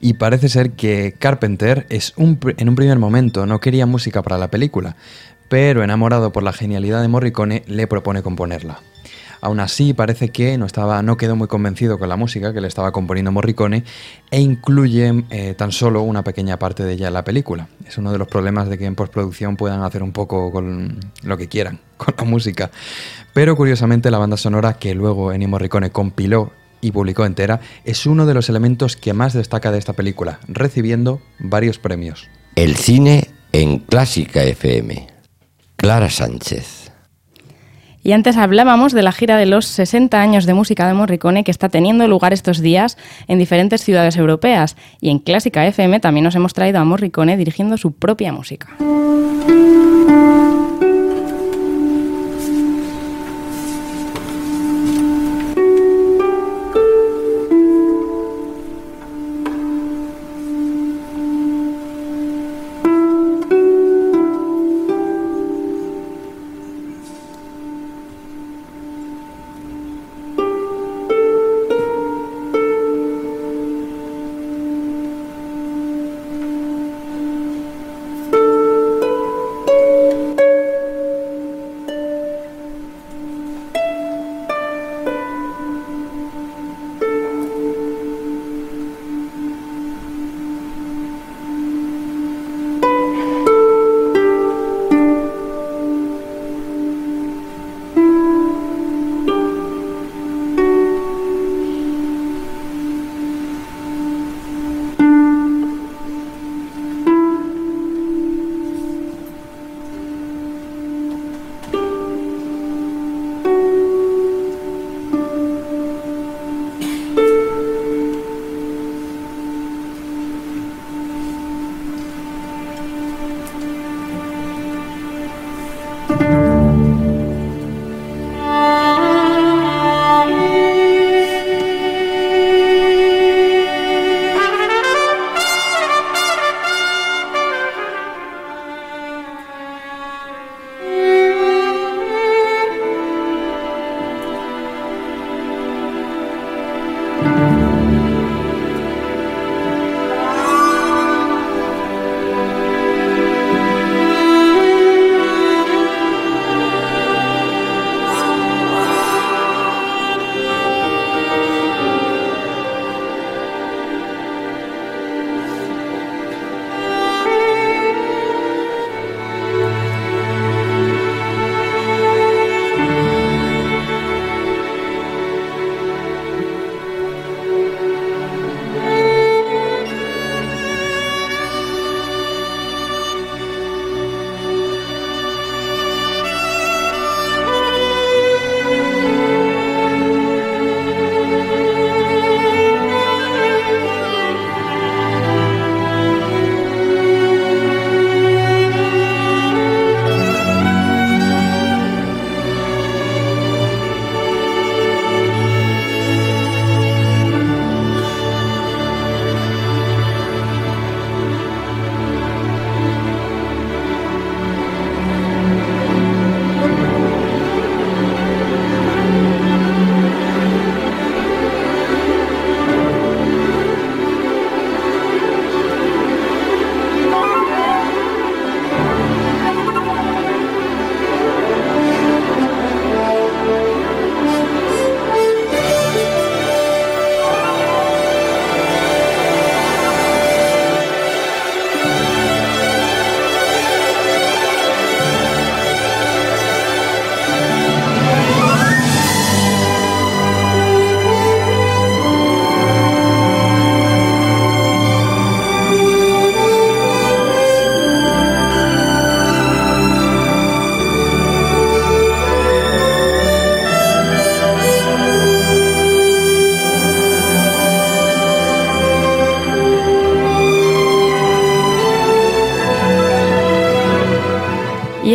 Y 0.00 0.14
parece 0.14 0.48
ser 0.48 0.72
que 0.72 1.14
Carpenter 1.18 1.86
es 1.88 2.14
en 2.16 2.68
un 2.68 2.76
primer 2.76 2.98
momento 2.98 3.46
no 3.46 3.58
quería 3.58 3.84
música 3.86 4.22
para 4.22 4.38
la 4.38 4.48
película, 4.48 4.94
pero 5.48 5.82
enamorado 5.82 6.30
por 6.30 6.42
la 6.42 6.52
genialidad 6.52 7.02
de 7.02 7.08
Morricone 7.08 7.64
le 7.66 7.86
propone 7.86 8.22
componerla. 8.22 8.80
Aún 9.40 9.60
así, 9.60 9.94
parece 9.94 10.30
que 10.30 10.58
no, 10.58 10.66
estaba, 10.66 11.02
no 11.02 11.16
quedó 11.16 11.36
muy 11.36 11.48
convencido 11.48 11.98
con 11.98 12.08
la 12.08 12.16
música 12.16 12.52
que 12.52 12.60
le 12.60 12.68
estaba 12.68 12.92
componiendo 12.92 13.32
Morricone 13.32 13.84
e 14.30 14.40
incluye 14.40 15.24
eh, 15.30 15.54
tan 15.54 15.72
solo 15.72 16.02
una 16.02 16.24
pequeña 16.24 16.58
parte 16.58 16.84
de 16.84 16.94
ella 16.94 17.08
en 17.08 17.14
la 17.14 17.24
película. 17.24 17.68
Es 17.86 17.98
uno 17.98 18.12
de 18.12 18.18
los 18.18 18.28
problemas 18.28 18.68
de 18.68 18.78
que 18.78 18.86
en 18.86 18.94
postproducción 18.94 19.56
puedan 19.56 19.82
hacer 19.82 20.02
un 20.02 20.12
poco 20.12 20.50
con 20.50 20.98
lo 21.22 21.36
que 21.36 21.48
quieran 21.48 21.80
con 21.96 22.14
la 22.16 22.24
música. 22.24 22.70
Pero 23.32 23.56
curiosamente 23.56 24.10
la 24.10 24.18
banda 24.18 24.36
sonora 24.36 24.74
que 24.74 24.94
luego 24.94 25.32
Ennio 25.32 25.48
Morricone 25.48 25.90
compiló 25.90 26.52
y 26.80 26.92
publicó 26.92 27.24
entera 27.24 27.60
es 27.84 28.06
uno 28.06 28.26
de 28.26 28.34
los 28.34 28.48
elementos 28.48 28.96
que 28.96 29.12
más 29.12 29.32
destaca 29.32 29.72
de 29.72 29.78
esta 29.78 29.94
película, 29.94 30.40
recibiendo 30.48 31.20
varios 31.38 31.78
premios. 31.78 32.28
El 32.54 32.76
cine 32.76 33.28
en 33.52 33.78
Clásica 33.78 34.42
FM. 34.42 35.08
Clara 35.76 36.10
Sánchez. 36.10 36.77
Y 38.02 38.12
antes 38.12 38.36
hablábamos 38.36 38.92
de 38.92 39.02
la 39.02 39.12
gira 39.12 39.36
de 39.36 39.46
los 39.46 39.66
60 39.66 40.20
años 40.20 40.46
de 40.46 40.54
música 40.54 40.86
de 40.86 40.94
Morricone 40.94 41.44
que 41.44 41.50
está 41.50 41.68
teniendo 41.68 42.06
lugar 42.08 42.32
estos 42.32 42.60
días 42.60 42.96
en 43.26 43.38
diferentes 43.38 43.82
ciudades 43.82 44.16
europeas. 44.16 44.76
Y 45.00 45.10
en 45.10 45.18
Clásica 45.18 45.66
FM 45.66 46.00
también 46.00 46.24
nos 46.24 46.34
hemos 46.34 46.54
traído 46.54 46.78
a 46.78 46.84
Morricone 46.84 47.36
dirigiendo 47.36 47.76
su 47.76 47.92
propia 47.92 48.32
música. 48.32 48.68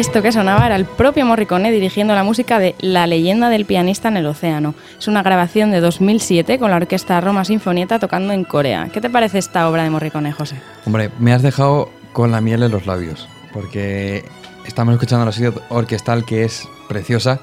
Esto 0.03 0.21
que 0.21 0.33
sonaba 0.33 0.65
era 0.65 0.75
el 0.75 0.83
propio 0.83 1.25
Morricone 1.25 1.71
dirigiendo 1.71 2.13
la 2.13 2.25
música 2.25 2.59
de 2.59 2.75
La 2.81 3.07
leyenda 3.07 3.47
del 3.47 3.63
pianista 3.63 4.09
en 4.09 4.17
el 4.17 4.25
océano. 4.25 4.75
Es 4.99 5.07
una 5.07 5.23
grabación 5.23 5.71
de 5.71 5.79
2007 5.79 6.59
con 6.59 6.71
la 6.71 6.75
orquesta 6.75 7.21
Roma 7.21 7.45
Sinfonieta 7.45 7.99
tocando 7.99 8.33
en 8.33 8.43
Corea. 8.43 8.89
¿Qué 8.91 8.99
te 8.99 9.09
parece 9.09 9.37
esta 9.37 9.69
obra 9.69 9.83
de 9.83 9.89
Morricone, 9.89 10.33
José? 10.33 10.57
Hombre, 10.85 11.09
me 11.19 11.31
has 11.31 11.41
dejado 11.41 11.89
con 12.11 12.31
la 12.31 12.41
miel 12.41 12.63
en 12.63 12.71
los 12.71 12.85
labios, 12.85 13.29
porque 13.53 14.25
estamos 14.67 14.93
escuchando 14.93 15.25
la 15.25 15.31
suite 15.31 15.57
orquestal 15.69 16.25
que 16.25 16.43
es 16.43 16.67
preciosa, 16.89 17.39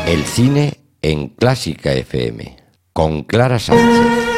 El 0.06 0.24
cine 0.26 0.74
en 1.00 1.28
Clásica 1.28 1.94
FM 1.94 2.54
con 2.92 3.22
Clara 3.22 3.58
Sánchez. 3.58 4.37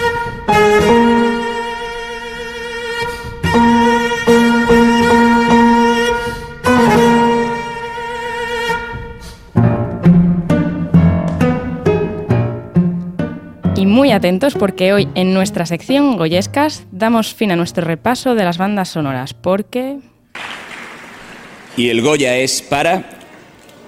Muy 14.11 14.17
atentos 14.17 14.55
porque 14.55 14.93
hoy 14.93 15.07
en 15.15 15.33
nuestra 15.33 15.67
sección 15.67 16.17
Goyescas 16.17 16.85
damos 16.91 17.33
fin 17.33 17.53
a 17.53 17.57
nuestro 17.57 17.87
repaso 17.87 18.35
de 18.35 18.43
las 18.43 18.59
bandas 18.59 18.89
sonoras 18.89 19.35
porque... 19.35 19.99
Y 21.77 21.91
el 21.91 22.03
Goya 22.03 22.37
es 22.37 22.61
para... 22.61 23.05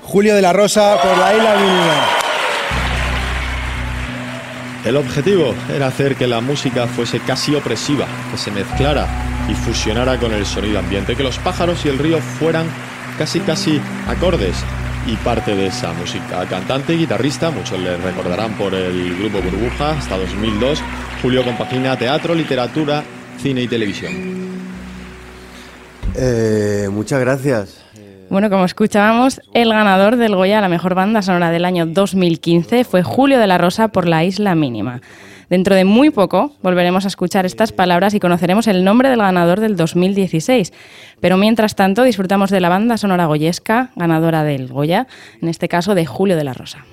Julio 0.04 0.36
de 0.36 0.42
la 0.42 0.52
Rosa 0.52 0.96
por 1.02 1.18
la 1.18 1.34
isla 1.34 1.56
mínima. 1.56 2.06
El 4.84 4.96
objetivo 4.96 5.56
era 5.74 5.88
hacer 5.88 6.14
que 6.14 6.28
la 6.28 6.40
música 6.40 6.86
fuese 6.86 7.18
casi 7.18 7.56
opresiva, 7.56 8.06
que 8.30 8.38
se 8.38 8.52
mezclara 8.52 9.08
y 9.50 9.54
fusionara 9.54 10.20
con 10.20 10.32
el 10.32 10.46
sonido 10.46 10.78
ambiente, 10.78 11.16
que 11.16 11.24
los 11.24 11.38
pájaros 11.38 11.84
y 11.84 11.88
el 11.88 11.98
río 11.98 12.20
fueran 12.20 12.68
casi 13.18 13.40
casi 13.40 13.80
acordes 14.06 14.54
y 15.06 15.16
parte 15.16 15.54
de 15.54 15.66
esa 15.66 15.92
música. 15.92 16.44
Cantante 16.48 16.94
y 16.94 16.98
guitarrista, 16.98 17.50
muchos 17.50 17.78
le 17.78 17.96
recordarán 17.96 18.52
por 18.54 18.74
el 18.74 19.16
grupo 19.18 19.40
Burbuja 19.42 19.98
hasta 19.98 20.16
2002. 20.16 20.82
Julio 21.22 21.44
compagina 21.44 21.96
teatro, 21.96 22.34
literatura, 22.34 23.02
cine 23.38 23.62
y 23.62 23.68
televisión. 23.68 24.12
Eh, 26.14 26.88
muchas 26.90 27.20
gracias. 27.20 27.82
Bueno, 28.28 28.48
como 28.48 28.64
escuchábamos, 28.64 29.42
el 29.52 29.68
ganador 29.68 30.16
del 30.16 30.34
Goya 30.36 30.58
a 30.58 30.62
la 30.62 30.68
mejor 30.68 30.94
banda 30.94 31.20
sonora 31.20 31.50
del 31.50 31.64
año 31.66 31.84
2015 31.84 32.84
fue 32.84 33.02
Julio 33.02 33.38
de 33.38 33.46
la 33.46 33.58
Rosa 33.58 33.88
por 33.88 34.08
La 34.08 34.24
Isla 34.24 34.54
Mínima. 34.54 35.02
Dentro 35.52 35.76
de 35.76 35.84
muy 35.84 36.08
poco 36.08 36.54
volveremos 36.62 37.04
a 37.04 37.08
escuchar 37.08 37.44
estas 37.44 37.72
palabras 37.72 38.14
y 38.14 38.20
conoceremos 38.20 38.66
el 38.68 38.84
nombre 38.84 39.10
del 39.10 39.18
ganador 39.18 39.60
del 39.60 39.76
2016. 39.76 40.72
Pero 41.20 41.36
mientras 41.36 41.76
tanto 41.76 42.04
disfrutamos 42.04 42.48
de 42.48 42.58
la 42.58 42.70
banda 42.70 42.96
sonora 42.96 43.26
goyesca, 43.26 43.90
ganadora 43.94 44.44
del 44.44 44.68
Goya, 44.68 45.06
en 45.42 45.48
este 45.48 45.68
caso 45.68 45.94
de 45.94 46.06
Julio 46.06 46.38
de 46.38 46.44
la 46.44 46.54
Rosa. 46.54 46.86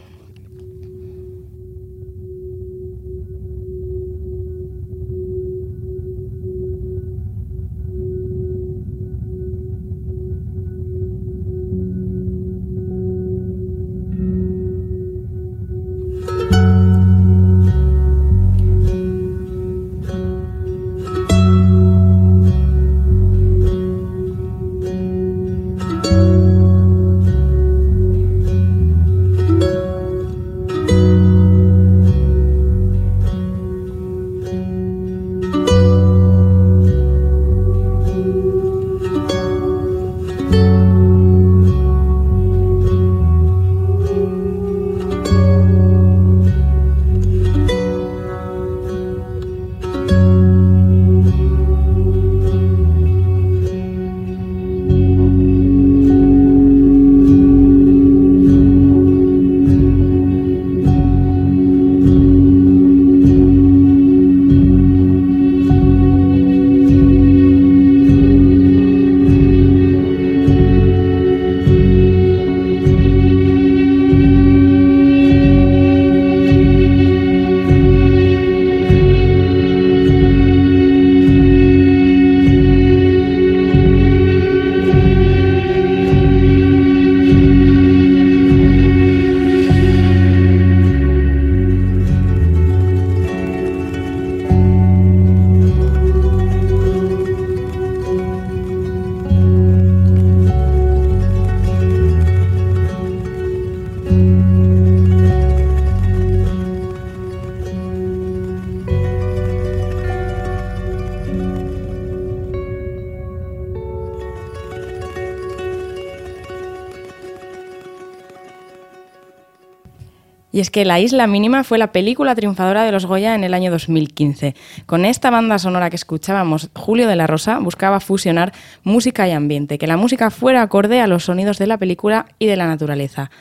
Es 120.70 120.72
que 120.72 120.86
La 120.86 121.00
Isla 121.00 121.26
Mínima 121.26 121.64
fue 121.64 121.80
la 121.80 121.92
película 121.92 122.36
triunfadora 122.36 122.84
de 122.84 122.92
los 122.92 123.08
Goya 123.08 123.34
en 123.34 123.44
el 123.44 123.56
año 123.56 123.72
2015. 123.72 124.54
Con 124.86 125.04
esta 125.04 125.32
banda 125.32 125.58
sonora 125.58 125.90
que 125.90 125.96
escuchábamos, 125.96 126.70
Julio 126.76 127.08
de 127.08 127.16
la 127.16 127.26
Rosa 127.26 127.58
buscaba 127.58 128.00
fusionar 128.00 128.54
música 128.84 129.28
y 129.28 129.32
ambiente, 129.32 129.80
que 129.80 129.88
la 129.88 129.98
música 129.98 130.30
fuera 130.30 130.62
acorde 130.62 131.02
a 131.02 131.08
los 131.08 131.24
sonidos 131.24 131.58
de 131.58 131.66
la 131.66 131.80
película 131.80 132.28
y 132.38 132.46
de 132.46 132.56
la 132.56 132.68
naturaleza. 132.68 133.32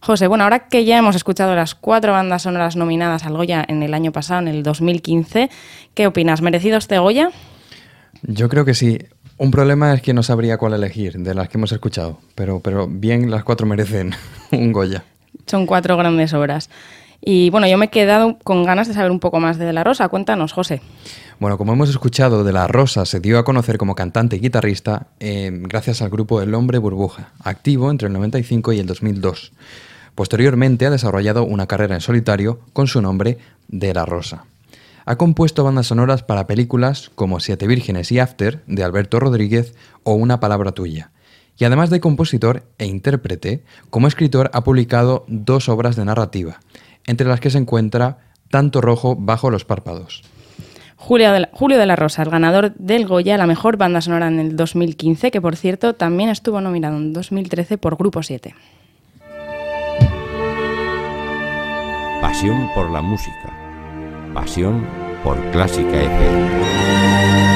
José, 0.00 0.26
bueno, 0.26 0.44
ahora 0.44 0.68
que 0.68 0.84
ya 0.84 0.98
hemos 0.98 1.16
escuchado 1.16 1.54
las 1.54 1.74
cuatro 1.74 2.12
bandas 2.12 2.42
sonoras 2.42 2.76
nominadas 2.76 3.24
al 3.24 3.32
Goya 3.32 3.64
en 3.66 3.82
el 3.82 3.94
año 3.94 4.12
pasado, 4.12 4.40
en 4.40 4.48
el 4.48 4.62
2015, 4.62 5.48
¿qué 5.94 6.06
opinas? 6.06 6.42
¿Merecido 6.42 6.76
este 6.76 6.98
Goya? 6.98 7.30
Yo 8.20 8.50
creo 8.50 8.66
que 8.66 8.74
sí. 8.74 8.98
Un 9.38 9.50
problema 9.50 9.94
es 9.94 10.02
que 10.02 10.12
no 10.12 10.22
sabría 10.22 10.58
cuál 10.58 10.74
elegir 10.74 11.14
de 11.14 11.34
las 11.34 11.48
que 11.48 11.56
hemos 11.56 11.72
escuchado, 11.72 12.18
pero, 12.34 12.60
pero 12.60 12.86
bien 12.86 13.30
las 13.30 13.42
cuatro 13.42 13.66
merecen 13.66 14.12
un 14.52 14.70
Goya. 14.70 15.02
Son 15.46 15.66
cuatro 15.66 15.96
grandes 15.96 16.32
obras. 16.34 16.70
Y 17.26 17.48
bueno, 17.50 17.66
yo 17.66 17.78
me 17.78 17.86
he 17.86 17.90
quedado 17.90 18.38
con 18.44 18.64
ganas 18.64 18.86
de 18.86 18.94
saber 18.94 19.10
un 19.10 19.18
poco 19.20 19.40
más 19.40 19.58
de 19.58 19.64
De 19.64 19.72
La 19.72 19.82
Rosa. 19.82 20.08
Cuéntanos, 20.08 20.52
José. 20.52 20.82
Bueno, 21.40 21.56
como 21.56 21.72
hemos 21.72 21.88
escuchado, 21.88 22.44
De 22.44 22.52
La 22.52 22.66
Rosa 22.66 23.06
se 23.06 23.20
dio 23.20 23.38
a 23.38 23.44
conocer 23.44 23.78
como 23.78 23.94
cantante 23.94 24.36
y 24.36 24.40
guitarrista 24.40 25.06
eh, 25.20 25.50
gracias 25.52 26.02
al 26.02 26.10
grupo 26.10 26.42
El 26.42 26.54
Hombre 26.54 26.78
Burbuja, 26.78 27.32
activo 27.42 27.90
entre 27.90 28.08
el 28.08 28.12
95 28.12 28.74
y 28.74 28.80
el 28.80 28.86
2002. 28.86 29.52
Posteriormente 30.14 30.86
ha 30.86 30.90
desarrollado 30.90 31.44
una 31.44 31.66
carrera 31.66 31.94
en 31.94 32.00
solitario 32.02 32.60
con 32.72 32.86
su 32.86 33.00
nombre 33.00 33.38
De 33.68 33.94
La 33.94 34.04
Rosa. 34.04 34.44
Ha 35.06 35.16
compuesto 35.16 35.64
bandas 35.64 35.88
sonoras 35.88 36.22
para 36.22 36.46
películas 36.46 37.10
como 37.14 37.40
Siete 37.40 37.66
Vírgenes 37.66 38.12
y 38.12 38.18
After, 38.18 38.62
de 38.66 38.84
Alberto 38.84 39.18
Rodríguez, 39.18 39.74
o 40.02 40.14
Una 40.14 40.40
Palabra 40.40 40.72
Tuya. 40.72 41.10
Y 41.58 41.64
además 41.64 41.90
de 41.90 42.00
compositor 42.00 42.64
e 42.78 42.86
intérprete, 42.86 43.64
como 43.90 44.08
escritor 44.08 44.50
ha 44.52 44.64
publicado 44.64 45.24
dos 45.28 45.68
obras 45.68 45.96
de 45.96 46.04
narrativa, 46.04 46.60
entre 47.06 47.28
las 47.28 47.40
que 47.40 47.50
se 47.50 47.58
encuentra 47.58 48.18
Tanto 48.50 48.80
Rojo 48.80 49.16
bajo 49.16 49.50
los 49.50 49.64
párpados. 49.64 50.22
Julio 50.96 51.32
de, 51.32 51.40
la, 51.40 51.48
Julio 51.52 51.78
de 51.78 51.86
la 51.86 51.96
Rosa, 51.96 52.22
el 52.22 52.30
ganador 52.30 52.74
del 52.76 53.06
Goya, 53.06 53.36
la 53.36 53.46
mejor 53.46 53.76
banda 53.76 54.00
sonora 54.00 54.28
en 54.28 54.40
el 54.40 54.56
2015, 54.56 55.30
que 55.30 55.40
por 55.40 55.56
cierto 55.56 55.94
también 55.94 56.30
estuvo 56.30 56.60
nominado 56.60 56.96
en 56.96 57.12
2013 57.12 57.78
por 57.78 57.96
Grupo 57.96 58.22
7. 58.22 58.54
Pasión 62.20 62.70
por 62.74 62.90
la 62.90 63.02
música. 63.02 63.52
Pasión 64.32 64.86
por 65.22 65.38
Clásica 65.50 66.02
FM. 66.02 67.53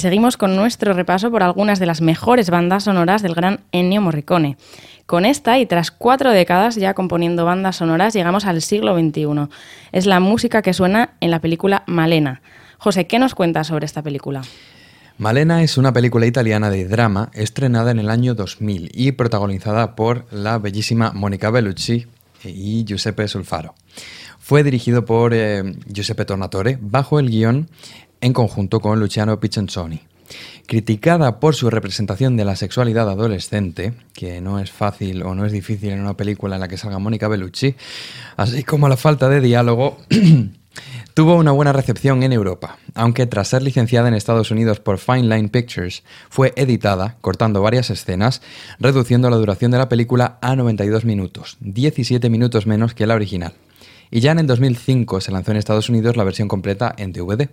Seguimos 0.00 0.36
con 0.36 0.56
nuestro 0.56 0.92
repaso 0.94 1.30
por 1.30 1.42
algunas 1.42 1.78
de 1.78 1.86
las 1.86 2.00
mejores 2.00 2.50
bandas 2.50 2.84
sonoras 2.84 3.22
del 3.22 3.34
gran 3.34 3.60
Ennio 3.70 4.00
Morricone. 4.00 4.56
Con 5.06 5.24
esta 5.24 5.58
y 5.58 5.66
tras 5.66 5.90
cuatro 5.90 6.30
décadas 6.30 6.76
ya 6.76 6.94
componiendo 6.94 7.44
bandas 7.44 7.76
sonoras 7.76 8.14
llegamos 8.14 8.44
al 8.46 8.62
siglo 8.62 8.98
XXI. 8.98 9.48
Es 9.92 10.06
la 10.06 10.20
música 10.20 10.62
que 10.62 10.72
suena 10.72 11.14
en 11.20 11.30
la 11.30 11.40
película 11.40 11.84
Malena. 11.86 12.42
José, 12.78 13.06
¿qué 13.06 13.18
nos 13.18 13.34
cuentas 13.34 13.66
sobre 13.66 13.86
esta 13.86 14.02
película? 14.02 14.42
Malena 15.18 15.62
es 15.62 15.76
una 15.76 15.92
película 15.92 16.26
italiana 16.26 16.70
de 16.70 16.88
drama 16.88 17.30
estrenada 17.34 17.90
en 17.90 17.98
el 17.98 18.08
año 18.08 18.34
2000 18.34 18.90
y 18.94 19.12
protagonizada 19.12 19.94
por 19.94 20.24
la 20.32 20.58
bellísima 20.58 21.12
Mónica 21.12 21.50
Bellucci 21.50 22.06
y 22.42 22.84
Giuseppe 22.84 23.28
Sulfaro. 23.28 23.74
Fue 24.38 24.64
dirigido 24.64 25.04
por 25.04 25.34
eh, 25.34 25.76
Giuseppe 25.92 26.24
Tornatore 26.24 26.78
bajo 26.80 27.20
el 27.20 27.28
guion 27.28 27.68
en 28.20 28.32
conjunto 28.32 28.80
con 28.80 29.00
Luciano 29.00 29.38
Piccenzoni. 29.40 30.00
Criticada 30.66 31.40
por 31.40 31.54
su 31.56 31.70
representación 31.70 32.36
de 32.36 32.44
la 32.44 32.54
sexualidad 32.54 33.08
adolescente, 33.08 33.92
que 34.12 34.40
no 34.40 34.60
es 34.60 34.70
fácil 34.70 35.22
o 35.24 35.34
no 35.34 35.44
es 35.44 35.52
difícil 35.52 35.90
en 35.90 36.00
una 36.00 36.16
película 36.16 36.54
en 36.54 36.60
la 36.60 36.68
que 36.68 36.76
salga 36.76 36.98
Mónica 36.98 37.26
Bellucci, 37.26 37.74
así 38.36 38.62
como 38.62 38.88
la 38.88 38.96
falta 38.96 39.28
de 39.28 39.40
diálogo, 39.40 39.98
Tuvo 41.14 41.34
una 41.34 41.50
buena 41.50 41.72
recepción 41.72 42.22
en 42.22 42.32
Europa, 42.32 42.78
aunque 42.94 43.26
tras 43.26 43.48
ser 43.48 43.62
licenciada 43.62 44.08
en 44.08 44.14
Estados 44.14 44.52
Unidos 44.52 44.78
por 44.78 44.98
Fine 44.98 45.24
Line 45.24 45.48
Pictures, 45.48 46.04
fue 46.28 46.52
editada, 46.56 47.16
cortando 47.20 47.60
varias 47.60 47.90
escenas, 47.90 48.40
reduciendo 48.78 49.28
la 49.28 49.36
duración 49.36 49.72
de 49.72 49.78
la 49.78 49.88
película 49.88 50.38
a 50.40 50.54
92 50.54 51.04
minutos, 51.04 51.56
17 51.60 52.30
minutos 52.30 52.66
menos 52.66 52.94
que 52.94 53.06
la 53.06 53.16
original. 53.16 53.54
Y 54.12 54.20
ya 54.20 54.32
en 54.32 54.38
el 54.38 54.46
2005 54.46 55.20
se 55.20 55.32
lanzó 55.32 55.50
en 55.50 55.56
Estados 55.56 55.88
Unidos 55.88 56.16
la 56.16 56.24
versión 56.24 56.48
completa 56.48 56.94
en 56.96 57.12
DVD. 57.12 57.48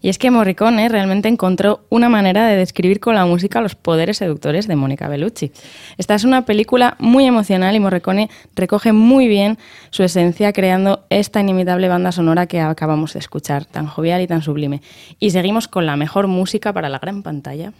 Y 0.00 0.08
es 0.08 0.18
que 0.18 0.30
Morricone 0.30 0.88
realmente 0.88 1.28
encontró 1.28 1.84
una 1.90 2.08
manera 2.08 2.46
de 2.46 2.56
describir 2.56 3.00
con 3.00 3.14
la 3.14 3.26
música 3.26 3.60
los 3.60 3.74
poderes 3.74 4.18
seductores 4.18 4.68
de 4.68 4.76
Mónica 4.76 5.08
Bellucci. 5.08 5.52
Esta 5.96 6.14
es 6.14 6.24
una 6.24 6.44
película 6.44 6.96
muy 6.98 7.24
emocional 7.24 7.74
y 7.74 7.80
Morricone 7.80 8.30
recoge 8.54 8.92
muy 8.92 9.28
bien 9.28 9.58
su 9.90 10.02
esencia 10.02 10.52
creando 10.52 11.04
esta 11.10 11.40
inimitable 11.40 11.88
banda 11.88 12.12
sonora 12.12 12.46
que 12.46 12.60
acabamos 12.60 13.14
de 13.14 13.20
escuchar, 13.20 13.64
tan 13.64 13.86
jovial 13.86 14.22
y 14.22 14.26
tan 14.26 14.42
sublime. 14.42 14.82
Y 15.18 15.30
seguimos 15.30 15.68
con 15.68 15.86
la 15.86 15.96
mejor 15.96 16.26
música 16.26 16.72
para 16.72 16.88
la 16.88 16.98
gran 16.98 17.22
pantalla. 17.22 17.72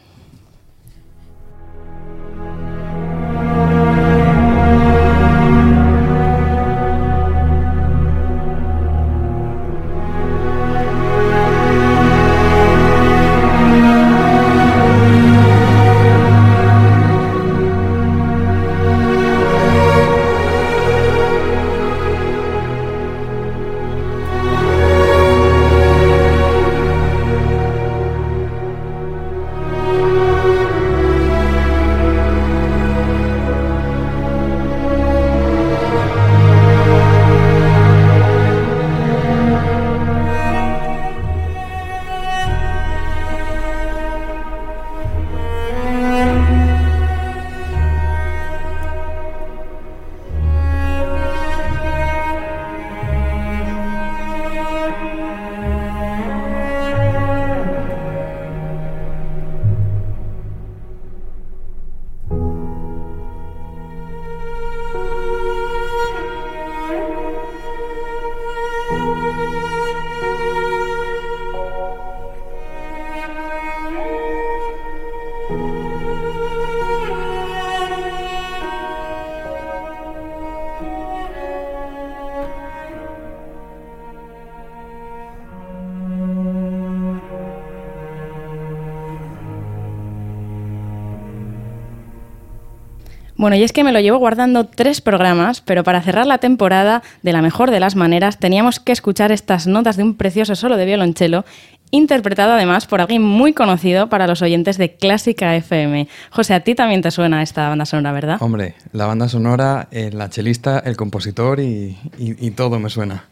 Bueno, 93.38 93.54
y 93.54 93.62
es 93.62 93.72
que 93.72 93.84
me 93.84 93.92
lo 93.92 94.00
llevo 94.00 94.18
guardando 94.18 94.64
tres 94.64 95.00
programas, 95.00 95.60
pero 95.60 95.84
para 95.84 96.02
cerrar 96.02 96.26
la 96.26 96.38
temporada 96.38 97.04
de 97.22 97.32
la 97.32 97.40
mejor 97.40 97.70
de 97.70 97.78
las 97.78 97.94
maneras 97.94 98.40
teníamos 98.40 98.80
que 98.80 98.90
escuchar 98.90 99.30
estas 99.30 99.68
notas 99.68 99.96
de 99.96 100.02
un 100.02 100.16
precioso 100.16 100.56
solo 100.56 100.76
de 100.76 100.84
violonchelo, 100.84 101.44
interpretado 101.92 102.54
además 102.54 102.88
por 102.88 103.00
alguien 103.00 103.22
muy 103.22 103.52
conocido 103.52 104.08
para 104.08 104.26
los 104.26 104.42
oyentes 104.42 104.76
de 104.76 104.96
Clásica 104.96 105.54
FM. 105.54 106.08
José, 106.30 106.54
a 106.54 106.60
ti 106.64 106.74
también 106.74 107.00
te 107.00 107.12
suena 107.12 107.40
esta 107.40 107.68
banda 107.68 107.86
sonora, 107.86 108.10
¿verdad? 108.10 108.38
Hombre, 108.40 108.74
la 108.92 109.06
banda 109.06 109.28
sonora, 109.28 109.86
eh, 109.92 110.10
la 110.12 110.28
chelista, 110.30 110.80
el 110.80 110.96
compositor 110.96 111.60
y, 111.60 111.96
y 112.18 112.50
todo 112.50 112.80
me 112.80 112.90
suena. 112.90 113.26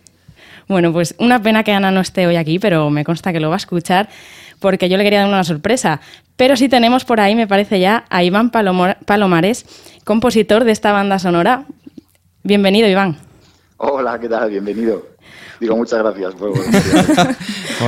Bueno, 0.69 0.93
pues 0.93 1.17
una 1.19 1.43
pena 1.43 1.65
que 1.65 1.73
Ana 1.73 1.91
no 1.91 2.01
esté 2.01 2.29
hoy 2.29 2.37
aquí, 2.37 2.61
pero 2.61 2.91
me 2.91 3.05
consta 3.05 3.33
que 3.33 3.41
lo 3.41 3.49
va 3.49 3.57
a 3.57 3.59
escuchar 3.59 4.09
porque 4.61 4.89
yo 4.89 4.97
le 4.97 5.05
quería 5.05 5.21
dar 5.21 5.29
una 5.29 5.45
sorpresa. 5.45 6.01
Pero 6.37 6.57
sí 6.57 6.69
tenemos 6.69 7.05
por 7.05 7.21
ahí, 7.21 7.35
me 7.35 7.47
parece 7.47 7.81
ya, 7.81 8.05
a 8.11 8.23
Iván 8.23 8.51
Palomares, 8.51 9.65
compositor 10.05 10.65
de 10.65 10.73
esta 10.73 10.93
banda 10.93 11.19
sonora. 11.19 11.65
Bienvenido, 12.43 12.89
Iván. 12.89 13.17
Hola, 13.79 14.19
¿qué 14.19 14.29
tal? 14.29 14.51
Bienvenido. 14.51 15.07
Digo, 15.61 15.77
muchas 15.77 16.01
gracias. 16.01 16.35
Por 16.35 16.53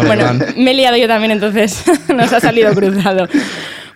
bueno, 0.07 0.25
me 0.57 0.71
he 0.71 0.75
liado 0.75 0.97
yo 0.97 1.07
también, 1.07 1.33
entonces 1.33 1.85
nos 2.15 2.33
ha 2.33 2.41
salido 2.41 2.73
cruzado. 2.75 3.29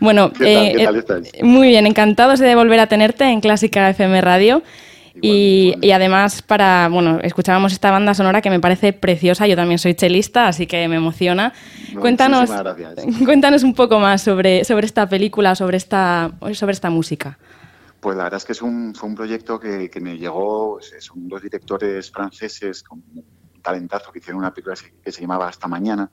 Bueno, 0.00 0.32
¿Qué 0.32 0.84
tal, 0.84 1.24
eh, 1.32 1.44
muy 1.44 1.68
bien, 1.68 1.86
encantados 1.86 2.40
de 2.40 2.54
volver 2.54 2.80
a 2.80 2.88
tenerte 2.88 3.24
en 3.24 3.40
Clásica 3.40 3.88
FM 3.88 4.20
Radio. 4.20 4.62
Y, 5.20 5.74
y, 5.80 5.90
además 5.90 6.42
para, 6.42 6.88
bueno, 6.88 7.18
escuchábamos 7.20 7.72
esta 7.72 7.90
banda 7.90 8.14
sonora 8.14 8.40
que 8.40 8.50
me 8.50 8.60
parece 8.60 8.92
preciosa, 8.92 9.46
yo 9.46 9.56
también 9.56 9.78
soy 9.78 9.94
chelista, 9.94 10.48
así 10.48 10.66
que 10.66 10.88
me 10.88 10.96
emociona. 10.96 11.52
Cuéntanos, 12.00 12.50
cuéntanos 13.24 13.62
un 13.62 13.74
poco 13.74 13.98
más 13.98 14.22
sobre, 14.22 14.64
sobre 14.64 14.86
esta 14.86 15.08
película, 15.08 15.54
sobre 15.54 15.76
esta, 15.76 16.32
sobre 16.54 16.72
esta 16.72 16.88
música. 16.88 17.38
Pues 18.00 18.16
la 18.16 18.24
verdad 18.24 18.38
es 18.38 18.44
que 18.44 18.52
es 18.52 18.62
un, 18.62 18.94
fue 18.94 19.08
un 19.08 19.14
proyecto 19.14 19.60
que, 19.60 19.90
que 19.90 20.00
me 20.00 20.16
llegó, 20.16 20.78
son 20.98 21.28
dos 21.28 21.42
directores 21.42 22.10
franceses 22.10 22.82
con 22.82 23.02
un 23.14 23.24
talentazo 23.62 24.10
que 24.10 24.18
hicieron 24.18 24.40
una 24.40 24.52
película 24.52 24.76
que 25.04 25.12
se 25.12 25.20
llamaba 25.20 25.48
Hasta 25.48 25.68
Mañana 25.68 26.10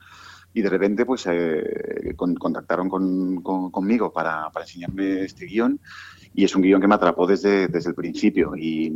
y 0.54 0.62
de 0.62 0.70
repente 0.70 1.06
pues 1.06 1.26
eh, 1.28 2.16
contactaron 2.16 2.90
con, 2.90 3.42
conmigo 3.42 4.12
para, 4.12 4.50
para 4.50 4.66
enseñarme 4.66 5.24
este 5.24 5.46
guion 5.46 5.80
y 6.40 6.46
es 6.46 6.56
un 6.56 6.62
guion 6.62 6.80
que 6.80 6.88
me 6.88 6.96
atrapó 6.96 7.28
desde, 7.28 7.68
desde 7.68 7.90
el 7.90 7.96
principio. 7.96 8.56
Y, 8.56 8.94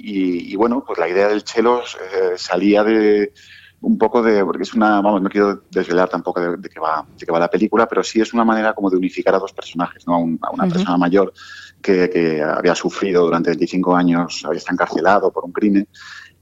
y, 0.00 0.56
bueno, 0.56 0.82
pues 0.86 0.98
la 0.98 1.06
idea 1.06 1.28
del 1.28 1.44
chelo 1.44 1.82
eh, 1.82 2.32
salía 2.36 2.82
de 2.82 3.34
un 3.82 3.98
poco 3.98 4.22
de, 4.22 4.42
porque 4.42 4.62
es 4.62 4.72
una, 4.72 5.02
vamos, 5.02 5.20
no 5.20 5.28
quiero 5.28 5.64
desvelar 5.70 6.08
tampoco 6.08 6.40
de, 6.40 6.56
de, 6.56 6.68
qué 6.70 6.80
va, 6.80 7.04
de 7.18 7.26
qué 7.26 7.30
va 7.30 7.38
la 7.38 7.50
película, 7.50 7.86
pero 7.86 8.02
sí 8.02 8.22
es 8.22 8.32
una 8.32 8.46
manera 8.46 8.72
como 8.72 8.88
de 8.88 8.96
unificar 8.96 9.34
a 9.34 9.38
dos 9.38 9.52
personajes, 9.52 10.06
¿no? 10.06 10.14
A, 10.40 10.50
una 10.50 10.66
persona 10.66 10.96
mayor 10.96 11.34
que, 11.82 12.08
que, 12.08 12.42
había 12.42 12.74
sufrido 12.74 13.24
durante 13.24 13.50
25 13.50 13.94
años, 13.94 14.42
había 14.46 14.56
estado 14.56 14.76
encarcelado 14.76 15.30
por 15.30 15.44
un 15.44 15.52
crimen, 15.52 15.86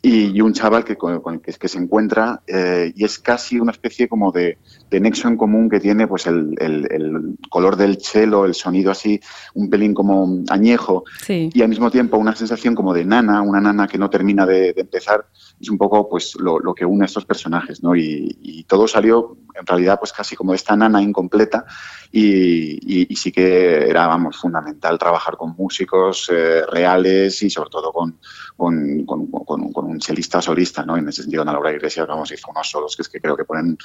y, 0.03 0.41
un 0.41 0.55
chaval 0.55 0.85
que, 0.85 0.97
con, 0.97 1.41
que, 1.41 1.53
que, 1.53 1.69
se 1.69 1.79
encuentra 1.79 2.41
eh, 2.47 2.91
y 2.97 3.05
es 3.05 3.19
casi 3.19 3.61
una 3.61 3.73
especie 3.73 4.09
como 4.09 4.33
de, 4.33 4.57
de, 4.89 5.01
nexo 5.01 5.29
en 5.29 5.37
común 5.37 5.69
que 5.69 5.79
tiene 5.79 6.07
pues 6.07 6.27
el, 6.27 6.55
el, 6.59 6.89
el, 6.91 7.37
color 7.51 7.77
del 7.77 7.99
chelo, 7.99 8.47
el 8.47 8.55
sonido 8.55 8.91
así, 8.91 9.21
un 9.55 9.69
pelín 9.69 9.93
como 9.93 10.43
añejo 10.49 11.05
sí. 11.23 11.51
y 11.53 11.61
al 11.61 11.69
mismo 11.69 11.91
tiempo 11.91 12.17
una 12.17 12.35
sensación 12.35 12.75
como 12.75 12.95
de 12.95 13.05
nana, 13.05 13.43
una 13.43 13.61
nana 13.61 13.87
que 13.87 13.99
no 13.99 14.09
termina 14.09 14.47
de, 14.47 14.73
de 14.73 14.81
empezar, 14.81 15.27
es 15.61 15.69
un 15.69 15.77
poco 15.77 16.09
pues 16.09 16.35
lo, 16.37 16.59
lo, 16.59 16.75
que 16.75 16.87
une 16.87 17.05
a 17.05 17.07
estos 17.07 17.27
personajes, 17.27 17.83
¿no? 17.83 17.95
Y, 17.95 18.39
y, 18.41 18.65
todo 18.65 18.87
salió 18.87 19.37
en 19.59 19.67
realidad 19.67 19.99
pues 19.99 20.13
casi 20.13 20.37
como 20.37 20.55
esta 20.55 20.77
nana 20.77 21.03
incompleta 21.03 21.67
y, 22.13 23.11
y 23.13 23.17
sí 23.17 23.33
que 23.33 23.89
era, 23.89 24.07
vamos, 24.07 24.39
fundamental 24.39 24.99
trabajar 24.99 25.37
con 25.37 25.55
músicos 25.57 26.31
eh, 26.33 26.63
reales 26.71 27.43
y 27.43 27.51
sobre 27.51 27.69
todo 27.69 27.93
con, 27.93 28.19
con, 28.57 29.05
con, 29.05 29.27
con, 29.27 29.73
con 29.73 29.90
un 29.91 29.99
chelista 29.99 30.41
solista, 30.41 30.85
¿no? 30.85 30.97
En 30.97 31.09
ese 31.09 31.23
sentido, 31.23 31.43
Ana 31.43 31.53
Laura 31.53 31.73
Iglesias, 31.73 32.07
vamos, 32.07 32.31
hizo 32.33 32.51
unos 32.51 32.71
solos 32.71 32.97
que 32.97 33.03
es 33.03 33.09
que 33.09 33.21
creo 33.21 33.37
que 33.37 33.45
ponen 33.45 33.77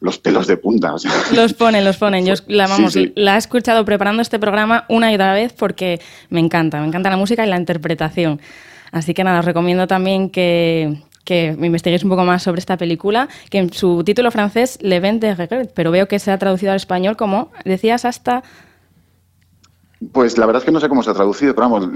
los 0.00 0.18
pelos 0.18 0.46
de 0.46 0.56
punta. 0.56 0.94
O 0.94 0.98
sea. 0.98 1.12
Los 1.34 1.54
ponen, 1.54 1.84
los 1.84 1.96
ponen. 1.96 2.24
Yo 2.24 2.34
la, 2.48 2.66
vamos, 2.66 2.92
sí, 2.92 3.06
sí. 3.06 3.12
la 3.16 3.34
he 3.34 3.38
escuchado 3.38 3.84
preparando 3.84 4.22
este 4.22 4.38
programa 4.38 4.84
una 4.88 5.10
y 5.12 5.14
otra 5.14 5.32
vez 5.32 5.52
porque 5.52 6.00
me 6.30 6.40
encanta, 6.40 6.80
me 6.80 6.86
encanta 6.86 7.10
la 7.10 7.16
música 7.16 7.44
y 7.44 7.48
la 7.48 7.58
interpretación. 7.58 8.40
Así 8.90 9.14
que 9.14 9.24
nada, 9.24 9.40
os 9.40 9.44
recomiendo 9.44 9.86
también 9.86 10.30
que, 10.30 11.02
que 11.24 11.54
me 11.58 11.66
investiguéis 11.66 12.04
un 12.04 12.10
poco 12.10 12.24
más 12.24 12.42
sobre 12.42 12.58
esta 12.58 12.78
película, 12.78 13.28
que 13.50 13.58
en 13.58 13.72
su 13.72 14.02
título 14.02 14.30
francés, 14.30 14.78
Le 14.80 14.98
Vent 14.98 15.20
de 15.20 15.34
Regret, 15.34 15.70
pero 15.74 15.90
veo 15.90 16.08
que 16.08 16.18
se 16.18 16.30
ha 16.30 16.38
traducido 16.38 16.72
al 16.72 16.76
español 16.76 17.18
como, 17.18 17.52
decías, 17.66 18.06
hasta 18.06 18.42
pues 20.12 20.38
la 20.38 20.46
verdad 20.46 20.62
es 20.62 20.64
que 20.64 20.70
no 20.70 20.78
sé 20.78 20.88
cómo 20.88 21.02
se 21.02 21.10
ha 21.10 21.14
traducido, 21.14 21.54
pero 21.54 21.68
vamos, 21.68 21.88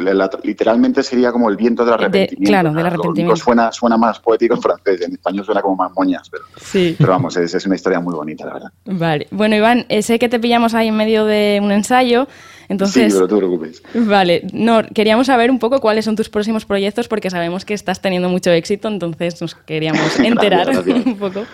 literalmente 0.43 1.05
sería 1.05 1.31
como 1.31 1.49
el 1.49 1.57
viento 1.57 1.85
del 1.85 1.95
arrepentimiento. 1.95 2.49
claro, 2.51 2.73
del 2.73 2.87
arrepentimiento. 2.87 3.37
suena, 3.37 3.71
suena 3.71 3.97
más 3.97 4.19
poético 4.19 4.55
en 4.55 4.63
francés, 4.63 5.03
en 5.03 5.13
español 5.13 5.45
suena 5.45 5.63
como 5.63 5.77
más 5.77 5.93
moñas, 5.95 6.29
pero, 6.29 6.45
sí. 6.61 6.97
pero 6.99 7.13
vamos, 7.13 7.37
es, 7.37 7.55
es, 7.55 7.65
una 7.65 7.77
historia 7.77 8.01
muy 8.01 8.15
bonita, 8.15 8.45
la 8.47 8.55
verdad. 8.55 8.73
Vale. 8.87 9.29
Bueno, 9.31 9.55
Iván, 9.55 9.87
eh, 9.89 10.03
sé 10.03 10.19
que 10.19 10.29
te 10.29 10.41
pillamos 10.41 10.75
ahí 10.75 10.89
en 10.89 10.97
medio 10.97 11.25
de 11.27 11.61
un 11.63 11.71
ensayo, 11.71 12.27
entonces... 12.69 13.13
Sí, 13.13 13.19
pero 13.19 13.29
tú 13.29 13.37
te 13.37 13.39
preocupes. 13.39 13.83
Vale, 13.95 14.49
no, 14.53 14.83
queríamos 14.83 15.29
saber 15.29 15.53
un 15.53 15.61
poco 15.61 15.81
cuáles 15.81 16.05
son 16.05 16.17
tus 16.17 16.29
próximos 16.29 16.65
proyectos, 16.65 17.07
porque 17.07 17.31
sabemos 17.31 17.65
que 17.65 17.75
estás 17.75 18.01
teniendo 18.01 18.29
mucho 18.29 18.51
éxito, 18.51 18.89
entonces 18.89 19.41
nos 19.41 19.55
queríamos 19.55 20.19
enterar 20.19 20.71
un 20.87 21.17
poco. 21.17 21.45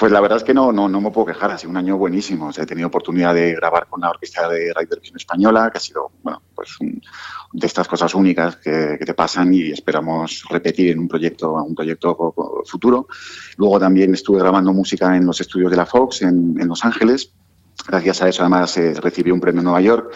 Pues 0.00 0.12
la 0.12 0.20
verdad 0.22 0.38
es 0.38 0.44
que 0.44 0.54
no, 0.54 0.72
no, 0.72 0.88
no 0.88 0.98
me 1.02 1.10
puedo 1.10 1.26
quejar, 1.26 1.50
ha 1.50 1.58
sido 1.58 1.68
un 1.68 1.76
año 1.76 1.98
buenísimo. 1.98 2.50
he 2.56 2.64
tenido 2.64 2.88
oportunidad 2.88 3.34
de 3.34 3.52
grabar 3.52 3.86
con 3.86 4.00
la 4.00 4.08
orquesta 4.08 4.48
de 4.48 4.72
Radio 4.72 4.88
Televisión 4.88 5.18
Española, 5.18 5.68
que 5.70 5.76
ha 5.76 5.80
sido, 5.80 6.12
bueno, 6.22 6.40
pues 6.54 6.70
de 7.52 7.66
estas 7.66 7.86
cosas 7.86 8.14
únicas 8.14 8.56
que, 8.56 8.96
te 8.96 9.12
pasan 9.12 9.52
y 9.52 9.70
esperamos 9.70 10.44
repetir 10.48 10.92
en 10.92 11.00
un 11.00 11.06
proyecto, 11.06 11.52
un 11.52 11.74
proyecto 11.74 12.34
futuro. 12.64 13.08
Luego 13.58 13.78
también 13.78 14.14
estuve 14.14 14.38
grabando 14.38 14.72
música 14.72 15.14
en 15.14 15.26
los 15.26 15.38
estudios 15.38 15.70
de 15.70 15.76
la 15.76 15.84
Fox 15.84 16.22
en, 16.22 16.56
Los 16.66 16.82
Ángeles. 16.82 17.34
Gracias 17.86 18.22
a 18.22 18.28
eso, 18.30 18.40
además, 18.40 18.74
eh, 18.78 18.94
recibí 18.94 19.30
un 19.30 19.40
premio 19.40 19.60
en 19.60 19.64
Nueva 19.64 19.82
York. 19.82 20.14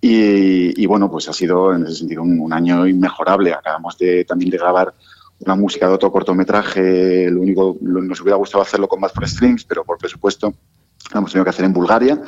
Y, 0.00 0.86
bueno, 0.86 1.10
pues 1.10 1.28
ha 1.28 1.34
sido 1.34 1.74
en 1.74 1.84
ese 1.84 1.96
sentido 1.96 2.22
un, 2.22 2.40
un 2.40 2.54
año 2.54 2.86
inmejorable. 2.86 3.52
Acabamos 3.52 3.98
de, 3.98 4.24
también 4.24 4.50
de 4.50 4.56
grabar 4.56 4.94
una 5.40 5.54
música 5.54 5.88
de 5.88 5.94
otro 5.94 6.10
cortometraje, 6.10 7.30
lo 7.30 7.40
único, 7.40 7.76
nos 7.80 8.20
hubiera 8.20 8.36
gustado 8.36 8.62
hacerlo 8.62 8.88
con 8.88 9.00
más 9.00 9.12
for 9.12 9.28
Strings, 9.28 9.64
pero 9.64 9.84
por 9.84 9.98
presupuesto 9.98 10.54
lo 11.12 11.18
hemos 11.18 11.30
tenido 11.30 11.44
que 11.44 11.50
hacer 11.50 11.64
en 11.64 11.72
Bulgaria. 11.72 12.20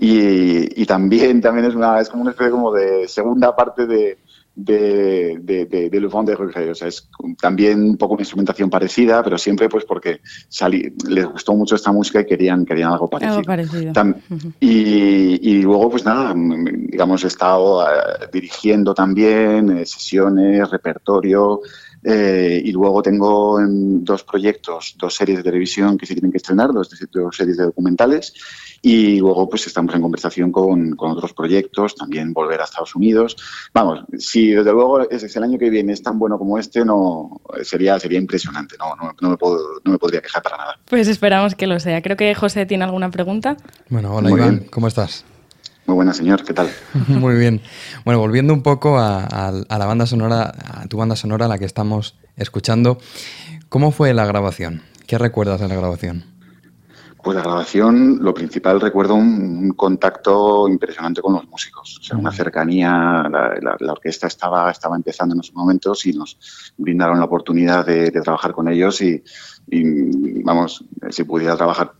y, 0.00 0.84
también, 0.86 1.40
también 1.40 1.66
es, 1.66 1.74
una, 1.74 2.00
es 2.00 2.08
como 2.08 2.22
una 2.22 2.32
especie 2.32 2.50
como 2.50 2.72
de 2.72 3.06
segunda 3.06 3.54
parte 3.54 3.86
de, 3.86 4.18
de, 4.54 5.38
de, 5.40 5.66
de, 5.66 5.90
de 5.90 6.00
de. 6.00 6.70
O 6.70 6.74
sea, 6.74 6.88
es 6.88 7.08
también 7.40 7.82
un 7.82 7.96
poco 7.96 8.14
una 8.14 8.22
instrumentación 8.22 8.70
parecida, 8.70 9.22
pero 9.22 9.38
siempre 9.38 9.68
pues 9.68 9.84
porque 9.84 10.20
salí, 10.48 10.94
les 11.08 11.26
gustó 11.26 11.54
mucho 11.54 11.74
esta 11.74 11.92
música 11.92 12.20
y 12.20 12.26
querían, 12.26 12.64
querían 12.64 12.92
algo 12.92 13.08
parecido. 13.08 13.42
y, 14.60 15.50
y, 15.50 15.62
luego, 15.62 15.90
pues 15.90 16.04
nada, 16.04 16.34
digamos, 16.34 17.24
he 17.24 17.28
estado 17.28 17.86
eh, 17.86 18.28
dirigiendo 18.32 18.94
también 18.94 19.78
eh, 19.78 19.86
sesiones, 19.86 20.70
repertorio, 20.70 21.60
eh, 22.04 22.60
y 22.62 22.70
luego 22.72 23.02
tengo 23.02 23.58
dos 23.66 24.24
proyectos, 24.24 24.94
dos 24.98 25.14
series 25.14 25.38
de 25.38 25.42
televisión 25.42 25.96
que 25.96 26.04
se 26.04 26.14
tienen 26.14 26.30
que 26.30 26.36
estrenar, 26.36 26.72
dos, 26.72 26.90
series 27.32 27.56
de 27.56 27.64
documentales. 27.64 28.34
Y 28.82 29.18
luego 29.18 29.48
pues 29.48 29.66
estamos 29.66 29.94
en 29.94 30.02
conversación 30.02 30.52
con, 30.52 30.94
con, 30.94 31.12
otros 31.12 31.32
proyectos, 31.32 31.94
también 31.94 32.34
volver 32.34 32.60
a 32.60 32.64
Estados 32.64 32.94
Unidos. 32.94 33.36
Vamos, 33.72 34.04
si 34.18 34.50
desde 34.50 34.72
luego 34.72 35.08
es, 35.08 35.34
el 35.34 35.42
año 35.42 35.58
que 35.58 35.70
viene 35.70 35.94
es 35.94 36.02
tan 36.02 36.18
bueno 36.18 36.38
como 36.38 36.58
este, 36.58 36.84
no 36.84 37.40
sería, 37.62 37.98
sería 37.98 38.18
impresionante. 38.18 38.76
No, 38.78 38.94
no, 38.96 39.14
no, 39.18 39.30
me 39.30 39.36
puedo, 39.38 39.80
no 39.84 39.92
me 39.92 39.98
podría 39.98 40.20
quejar 40.20 40.42
para 40.42 40.58
nada. 40.58 40.78
Pues 40.84 41.08
esperamos 41.08 41.54
que 41.54 41.66
lo 41.66 41.80
sea. 41.80 42.02
Creo 42.02 42.18
que 42.18 42.34
José 42.34 42.66
tiene 42.66 42.84
alguna 42.84 43.10
pregunta. 43.10 43.56
Bueno, 43.88 44.14
hola 44.14 44.30
Iván, 44.30 44.66
¿cómo 44.70 44.88
estás? 44.88 45.24
Muy 45.86 45.96
buena, 45.96 46.14
señor. 46.14 46.44
¿Qué 46.44 46.54
tal? 46.54 46.70
Muy 47.08 47.36
bien. 47.36 47.60
Bueno, 48.04 48.18
volviendo 48.20 48.54
un 48.54 48.62
poco 48.62 48.98
a, 48.98 49.52
la 49.68 49.86
banda 49.86 50.06
sonora, 50.06 50.52
a 50.64 50.86
tu 50.86 50.96
banda 50.96 51.16
sonora, 51.16 51.46
la 51.46 51.58
que 51.58 51.66
estamos 51.66 52.16
escuchando, 52.36 52.98
¿cómo 53.68 53.92
fue 53.92 54.14
la 54.14 54.24
grabación? 54.24 54.82
¿Qué 55.06 55.18
recuerdas 55.18 55.60
de 55.60 55.68
la 55.68 55.74
grabación? 55.74 56.24
Pues 57.22 57.36
la 57.36 57.42
grabación, 57.42 58.18
lo 58.20 58.34
principal, 58.34 58.80
recuerdo 58.80 59.14
un, 59.14 59.72
contacto 59.76 60.68
impresionante 60.68 61.22
con 61.22 61.32
los 61.32 61.48
músicos, 61.48 61.98
o 61.98 62.02
sea, 62.02 62.18
una 62.18 62.30
cercanía, 62.30 63.24
la, 63.30 63.92
orquesta 63.92 64.26
estaba, 64.26 64.70
estaba 64.70 64.94
empezando 64.94 65.34
en 65.34 65.40
esos 65.40 65.54
momentos 65.54 66.04
y 66.04 66.12
nos 66.12 66.36
brindaron 66.76 67.18
la 67.18 67.24
oportunidad 67.24 67.86
de, 67.86 68.10
trabajar 68.10 68.52
con 68.52 68.68
ellos 68.68 69.00
y, 69.00 69.24
y, 69.68 70.42
vamos, 70.42 70.84
si 71.10 71.24
pudiera 71.24 71.56
trabajar 71.56 71.92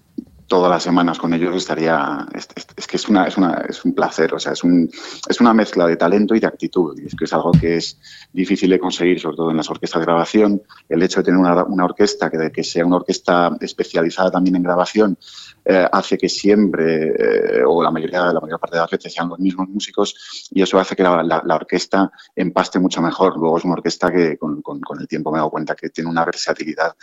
todas 0.47 0.71
las 0.71 0.83
semanas 0.83 1.19
con 1.19 1.33
ellos 1.33 1.55
estaría 1.57 2.27
es, 2.35 2.87
que 2.87 2.97
es 2.97 3.09
una, 3.09 3.27
es 3.27 3.37
una 3.37 3.65
es 3.69 3.85
un 3.85 3.95
placer 3.95 4.35
o 4.35 4.39
sea 4.39 4.53
es 4.53 4.63
un 4.63 4.91
es 5.29 5.41
una 5.41 5.55
mezcla 5.55 5.87
de 5.87 5.97
talento 5.97 6.35
y 6.35 6.41
de 6.41 6.47
actitud 6.47 6.99
y 6.99 7.07
es 7.07 7.15
que 7.15 7.25
es 7.25 7.33
algo 7.33 7.53
que 7.53 7.77
es 7.77 7.99
difícil 8.33 8.71
de 8.71 8.79
conseguir 8.79 9.21
sobre 9.21 9.37
todo 9.37 9.51
en 9.51 9.57
las 9.57 9.71
orquestas 9.71 10.01
de 10.01 10.07
grabación. 10.07 10.63
El 10.89 11.03
hecho 11.03 11.21
de 11.21 11.25
tener 11.25 11.41
una, 11.41 11.65
una 11.65 11.85
orquesta 11.85 12.31
que, 12.31 12.51
que 12.51 12.65
sea 12.65 12.85
una 12.85 12.97
orquesta 12.97 13.57
especializada 13.61 14.31
también 14.31 14.57
en 14.57 14.63
grabación 14.63 15.19
eh, 15.65 15.89
hace 15.91 16.19
que 16.19 16.29
siempre, 16.29 17.09
eh, 17.09 17.65
o 17.67 17.83
la 17.83 17.91
mayoría, 17.91 18.33
la 18.33 18.41
mayor 18.41 18.61
parte 18.61 18.77
de 18.77 18.83
las 18.83 18.91
veces, 18.91 19.13
sean 19.13 19.29
los 19.31 19.39
mismos 19.39 19.69
músicos 19.69 20.49
y 20.51 20.61
eso 20.61 20.79
hace 20.79 20.95
que 20.95 21.03
la, 21.03 21.23
la, 21.23 21.55
orquesta 21.55 22.11
empaste 22.37 22.79
mucho 22.79 23.01
mejor. 23.01 23.37
Luego 23.39 23.57
es 23.59 23.65
una 23.65 23.75
orquesta 23.75 24.13
que 24.13 24.37
con, 24.37 24.61
con, 24.61 25.01
el 25.01 25.09
tiempo 25.09 25.31
me 25.31 25.39
he 25.39 25.41
dado 25.41 25.51
cuenta 25.51 25.75
que 25.75 25.89
tiene 25.89 26.11
una 26.11 26.25
versatilidad 26.25 26.95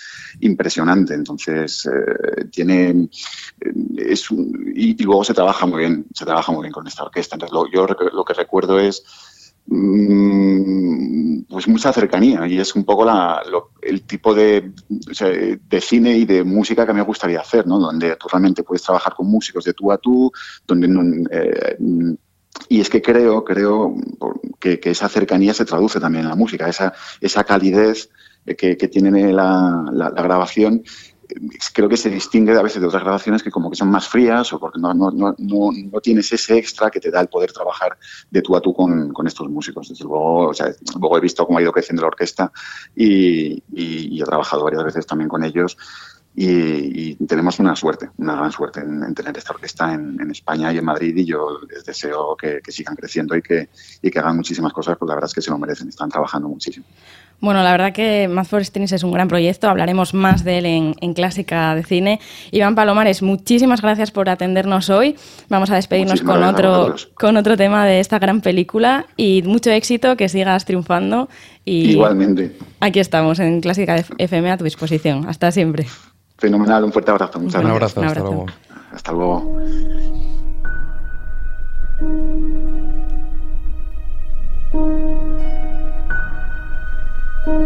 impresionante. 0.42 1.14
Entonces, 1.14 1.88
eh, 1.88 2.46
tiene. 2.52 3.10
Es 3.98 4.28
y, 4.32 5.02
luego 5.04 5.24
se 5.24 5.34
trabaja 5.34 5.66
muy 5.66 5.80
bien, 5.80 6.06
se 6.14 6.26
trabaja 6.26 6.52
muy 6.52 6.62
bien 6.62 6.74
con 6.74 6.88
esta 6.88 7.04
orquesta. 7.04 7.36
Entonces, 7.36 7.54
lo, 7.54 7.70
yo 7.72 7.88
lo 8.14 8.24
que 8.24 8.34
recuerdo 8.34 8.80
es 8.80 9.04
pues 9.72 11.68
mucha 11.70 11.94
cercanía 11.94 12.46
y 12.46 12.60
es 12.60 12.76
un 12.76 12.84
poco 12.84 13.06
la, 13.06 13.42
el 13.82 14.02
tipo 14.02 14.34
de, 14.34 14.74
de, 14.90 15.82
cine 15.82 16.18
y 16.18 16.26
de 16.26 16.44
música 16.44 16.86
que 16.86 16.94
me 16.94 17.02
gustaría 17.02 17.40
hacer, 17.40 17.66
¿no? 17.66 17.80
donde 17.80 18.18
tú 18.18 18.28
realmente 18.28 18.64
puedes 18.64 18.84
trabajar 18.84 19.14
con 19.16 19.28
músicos 19.28 19.64
de 19.64 19.74
tú 19.74 19.90
a 19.92 19.98
tú, 19.98 20.30
donde 20.68 20.90
eh, 21.32 21.78
y 22.68 22.82
es 22.82 22.90
que 22.90 23.02
creo, 23.02 23.46
creo 23.46 23.96
que, 24.60 24.78
esa 24.84 25.08
cercanía 25.08 25.54
se 25.54 25.64
traduce 25.64 26.02
también 26.02 26.26
en 26.26 26.30
la 26.30 26.36
música, 26.36 26.68
esa, 26.68 26.94
esa 27.22 27.46
calidez 27.46 28.10
que, 28.46 28.76
que 28.76 28.88
tiene 28.90 29.32
la, 29.32 29.86
la 29.94 30.10
grabación 30.10 30.84
creo 31.74 31.90
que 31.90 31.98
se 31.98 32.10
distingue 32.10 32.58
a 32.58 32.62
veces 32.62 32.82
de 32.82 32.88
otras 32.88 33.04
grabaciones 33.04 33.44
que 33.44 33.52
como 33.52 33.70
que 33.70 33.76
son 33.76 33.90
más 33.90 34.08
frías 34.08 34.52
o 34.54 34.60
porque 34.60 34.80
no, 34.80 34.94
no, 34.94 35.12
no, 35.12 35.36
no, 35.38 36.02
tienes 36.02 36.32
ese 36.32 36.58
extra 36.58 36.90
que 36.90 37.00
te 37.00 37.12
da 37.12 37.22
el 37.22 37.28
poder 37.28 37.52
trabajar 37.52 37.98
de 38.30 38.42
tú 38.42 38.56
a 38.56 38.62
tú 38.62 38.74
con, 38.74 39.12
con 39.14 39.28
estos 39.28 39.50
músicos. 39.50 39.90
Desde 39.90 40.04
luego, 40.04 40.50
o 40.50 40.54
sea, 40.54 40.74
luego 41.00 41.18
he 41.18 41.22
visto 41.22 41.46
cómo 41.46 41.60
ha 41.60 41.62
ido 41.62 41.72
creciendo 41.72 42.02
la 42.02 42.10
orquesta 42.10 42.52
y, 42.96 43.64
y, 43.74 44.22
he 44.22 44.26
trabajado 44.26 44.64
varias 44.64 44.84
veces 44.84 45.06
también 45.06 45.30
con 45.30 45.44
ellos. 45.44 45.78
Y, 46.34 47.16
tenemos 47.26 47.60
una 47.60 47.76
suerte, 47.76 48.10
una 48.18 48.36
gran 48.36 48.52
suerte 48.52 48.80
en, 48.80 49.14
tener 49.14 49.38
esta 49.38 49.54
orquesta 49.54 49.94
en, 49.94 50.18
en, 50.22 50.32
España 50.32 50.72
y 50.72 50.78
en 50.78 50.86
Madrid 50.86 51.16
y 51.18 51.26
yo 51.26 51.60
les 51.70 51.84
deseo 51.84 52.38
que, 52.38 52.62
que 52.62 52.72
sigan 52.72 52.96
creciendo 52.96 53.36
y 53.36 53.42
que, 53.42 53.70
y 54.02 54.10
que 54.10 54.20
hagan 54.20 54.38
muchísimas 54.38 54.72
cosas, 54.72 54.98
porque 54.98 55.10
la 55.10 55.16
verdad 55.16 55.30
es 55.30 55.34
que 55.34 55.42
se 55.42 55.52
lo 55.52 55.58
merecen, 55.58 55.90
están 55.90 56.10
trabajando 56.10 56.48
muchísimo. 56.48 56.86
Bueno, 57.42 57.64
la 57.64 57.72
verdad 57.72 57.92
que 57.92 58.28
Math 58.28 58.48
for 58.48 58.64
Strings 58.64 58.92
es 58.92 59.04
un 59.04 59.12
gran 59.12 59.28
proyecto, 59.28 59.68
hablaremos 59.68 60.14
más 60.14 60.44
de 60.44 60.60
él 60.60 60.66
en, 60.66 61.14
Clásica 61.16 61.74
de 61.74 61.84
Cine. 61.84 62.20
Iván 62.52 62.76
Palomares, 62.76 63.24
muchísimas 63.24 63.82
gracias 63.82 64.12
por 64.12 64.30
atendernos 64.30 64.92
hoy. 64.92 65.16
Vamos 65.50 65.72
a 65.72 65.76
despedirnos 65.76 66.22
con 66.22 66.44
otro, 66.44 66.96
con 67.16 67.38
otro 67.38 67.58
tema 67.58 67.86
de 67.86 68.00
esta 68.00 68.20
gran 68.20 68.42
película 68.42 69.08
y 69.18 69.42
mucho 69.42 69.72
éxito, 69.72 70.16
que 70.16 70.30
sigas 70.30 70.66
triunfando. 70.66 71.30
Y 71.66 71.92
Igualmente. 71.92 72.56
Aquí 72.80 73.00
estamos 73.00 73.40
en 73.40 73.60
Clásica 73.60 74.04
FM 74.20 74.52
a 74.52 74.58
tu 74.58 74.64
disposición. 74.64 75.28
Hasta 75.28 75.52
siempre. 75.52 75.88
Fenomenal, 76.38 76.84
un 76.84 76.92
fuerte 76.92 77.10
abrazo. 77.10 77.40
un 77.40 77.56
abrazo, 77.56 78.02
hasta 78.02 78.20
luego. 78.22 78.46
Hasta 78.94 79.12
luego. 79.12 79.60
thank 87.44 87.60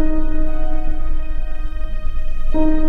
you. 2.54 2.85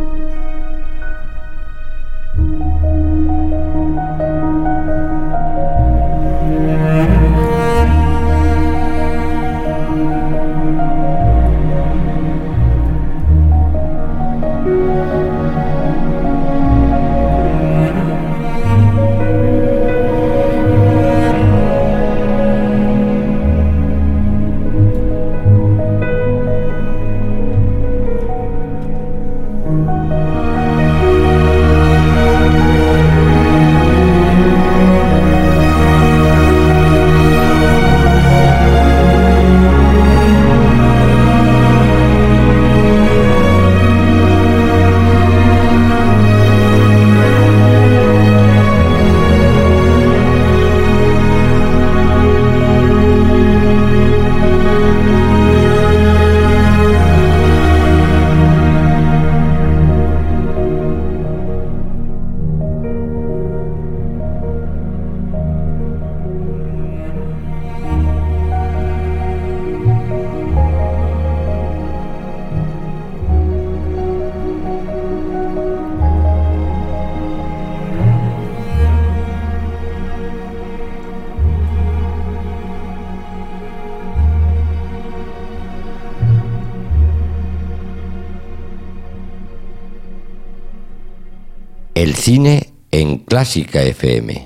Clásica 93.57 93.81
FM. 93.81 94.45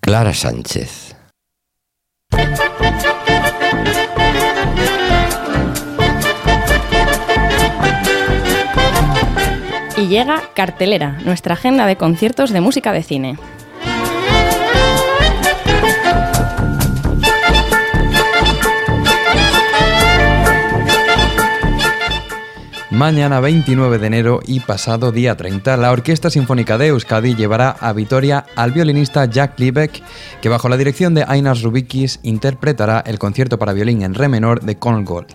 Clara 0.00 0.34
Sánchez. 0.34 1.14
Y 9.96 10.08
llega 10.08 10.42
Cartelera, 10.56 11.18
nuestra 11.24 11.54
agenda 11.54 11.86
de 11.86 11.94
conciertos 11.94 12.50
de 12.50 12.60
música 12.60 12.92
de 12.92 13.04
cine. 13.04 13.38
Mañana 22.92 23.40
29 23.40 23.98
de 23.98 24.06
enero 24.06 24.40
y 24.46 24.60
pasado 24.60 25.12
día 25.12 25.34
30, 25.34 25.78
la 25.78 25.92
Orquesta 25.92 26.28
Sinfónica 26.28 26.76
de 26.76 26.88
Euskadi 26.88 27.34
llevará 27.34 27.70
a 27.70 27.94
Vitoria 27.94 28.44
al 28.54 28.72
violinista 28.72 29.24
Jack 29.24 29.58
Liebeck, 29.58 30.02
que 30.42 30.50
bajo 30.50 30.68
la 30.68 30.76
dirección 30.76 31.14
de 31.14 31.24
Ainas 31.26 31.62
Rubikis 31.62 32.20
interpretará 32.22 33.02
el 33.06 33.18
concierto 33.18 33.58
para 33.58 33.72
violín 33.72 34.02
en 34.02 34.12
re 34.12 34.28
menor 34.28 34.60
de 34.60 34.74
Gold, 34.74 35.28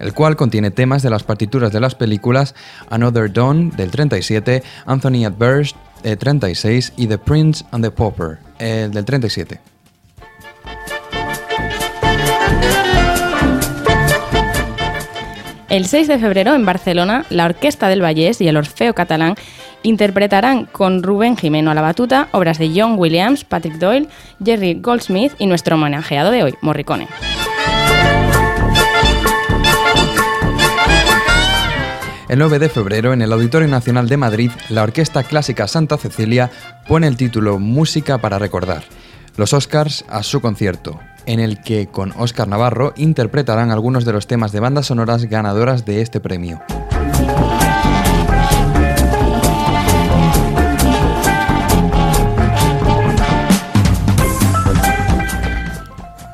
el 0.00 0.14
cual 0.14 0.34
contiene 0.34 0.72
temas 0.72 1.04
de 1.04 1.10
las 1.10 1.22
partituras 1.22 1.72
de 1.72 1.78
las 1.78 1.94
películas 1.94 2.56
Another 2.90 3.32
Dawn 3.32 3.70
del 3.70 3.92
37, 3.92 4.64
Anthony 4.86 5.26
at 5.26 5.34
Burst 5.38 5.76
del 6.02 6.18
36 6.18 6.92
y 6.96 7.06
The 7.06 7.18
Prince 7.18 7.64
and 7.70 7.84
the 7.84 7.92
Pauper 7.92 8.38
el 8.58 8.90
del 8.90 9.04
37. 9.04 9.75
El 15.68 15.86
6 15.86 16.06
de 16.06 16.18
febrero 16.20 16.54
en 16.54 16.64
Barcelona, 16.64 17.26
la 17.28 17.44
Orquesta 17.44 17.88
del 17.88 18.00
Vallés 18.00 18.40
y 18.40 18.46
el 18.46 18.56
Orfeo 18.56 18.94
Catalán 18.94 19.34
interpretarán 19.82 20.66
con 20.66 21.02
Rubén 21.02 21.36
Jimeno 21.36 21.72
a 21.72 21.74
la 21.74 21.82
batuta 21.82 22.28
obras 22.30 22.58
de 22.58 22.70
John 22.74 22.94
Williams, 22.96 23.44
Patrick 23.44 23.74
Doyle, 23.74 24.08
Jerry 24.44 24.74
Goldsmith 24.74 25.32
y 25.38 25.46
nuestro 25.46 25.74
homenajeado 25.74 26.30
de 26.30 26.44
hoy, 26.44 26.54
Morricone. 26.60 27.08
El 32.28 32.38
9 32.38 32.58
de 32.60 32.68
febrero, 32.68 33.12
en 33.12 33.22
el 33.22 33.32
Auditorio 33.32 33.68
Nacional 33.68 34.08
de 34.08 34.16
Madrid, 34.16 34.50
la 34.68 34.84
Orquesta 34.84 35.24
Clásica 35.24 35.66
Santa 35.66 35.96
Cecilia 35.96 36.50
pone 36.86 37.08
el 37.08 37.16
título 37.16 37.58
Música 37.58 38.18
para 38.18 38.38
recordar. 38.38 38.84
Los 39.36 39.52
Oscars 39.52 40.04
a 40.08 40.22
su 40.22 40.40
concierto, 40.40 41.00
en 41.26 41.40
el 41.40 41.60
que 41.60 41.86
con 41.86 42.12
Oscar 42.16 42.48
Navarro 42.48 42.92
interpretarán 42.96 43.70
algunos 43.70 44.04
de 44.04 44.12
los 44.12 44.26
temas 44.26 44.52
de 44.52 44.60
bandas 44.60 44.86
sonoras 44.86 45.24
ganadoras 45.24 45.84
de 45.84 46.00
este 46.00 46.20
premio. 46.20 46.60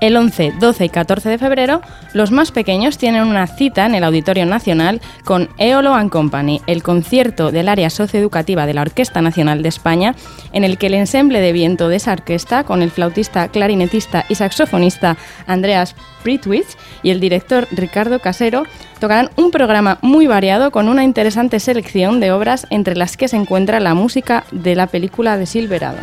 El 0.03 0.17
11, 0.17 0.55
12 0.59 0.85
y 0.85 0.89
14 0.89 1.29
de 1.29 1.39
febrero, 1.39 1.81
los 2.13 2.33
más 2.33 2.51
pequeños 2.51 2.99
tienen 2.99 3.23
una 3.23 3.47
cita 3.47 3.87
en 3.87 3.95
el 3.95 4.03
Auditorio 4.03 4.45
Nacional 4.45 5.01
con 5.25 5.49
Eolo 5.59 5.95
and 5.95 6.11
Company, 6.11 6.61
el 6.67 6.83
concierto 6.83 7.53
del 7.53 7.69
área 7.69 7.89
socioeducativa 7.89 8.67
de 8.67 8.75
la 8.75 8.81
Orquesta 8.81 9.23
Nacional 9.23 9.63
de 9.63 9.69
España, 9.69 10.17
en 10.53 10.65
el 10.65 10.77
que 10.77 10.89
el 10.89 10.95
ensemble 10.95 11.41
de 11.41 11.53
viento 11.53 11.89
de 11.89 11.97
esa 11.97 12.15
orquesta, 12.15 12.65
con 12.65 12.83
el 12.83 12.91
flautista, 12.91 13.47
clarinetista 13.47 14.25
y 14.29 14.35
saxofonista 14.35 15.17
Andreas 15.47 15.95
Pritwitz 16.25 16.77
y 17.05 17.11
el 17.11 17.21
director 17.21 17.69
Ricardo 17.71 18.19
Casero, 18.19 18.65
tocarán 18.99 19.31
un 19.37 19.53
programa 19.53 19.99
muy 20.03 20.27
variado 20.27 20.73
con 20.73 20.89
una 20.89 21.05
interesante 21.05 21.61
selección 21.61 22.19
de 22.19 22.33
obras 22.33 22.67
entre 22.71 22.97
las 22.97 23.17
que 23.17 23.29
se 23.29 23.37
encuentra 23.37 23.79
la 23.79 23.95
música 23.95 24.43
de 24.51 24.75
la 24.75 24.89
película 24.89 25.37
de 25.37 25.47
Silverado. 25.47 25.99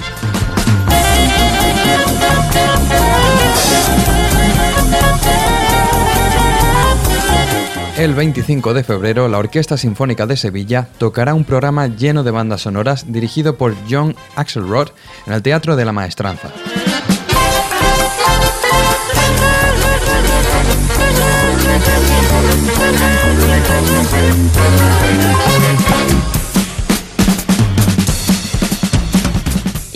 El 7.99 8.13
25 8.13 8.73
de 8.73 8.85
febrero, 8.85 9.27
la 9.27 9.39
Orquesta 9.39 9.75
Sinfónica 9.75 10.25
de 10.25 10.37
Sevilla 10.37 10.87
tocará 10.97 11.33
un 11.33 11.43
programa 11.43 11.87
lleno 11.87 12.23
de 12.23 12.31
bandas 12.31 12.61
sonoras 12.61 13.11
dirigido 13.11 13.57
por 13.57 13.75
John 13.89 14.15
Axelrod 14.37 14.91
en 15.27 15.33
el 15.33 15.41
Teatro 15.41 15.75
de 15.75 15.83
la 15.83 15.91
Maestranza. 15.91 16.49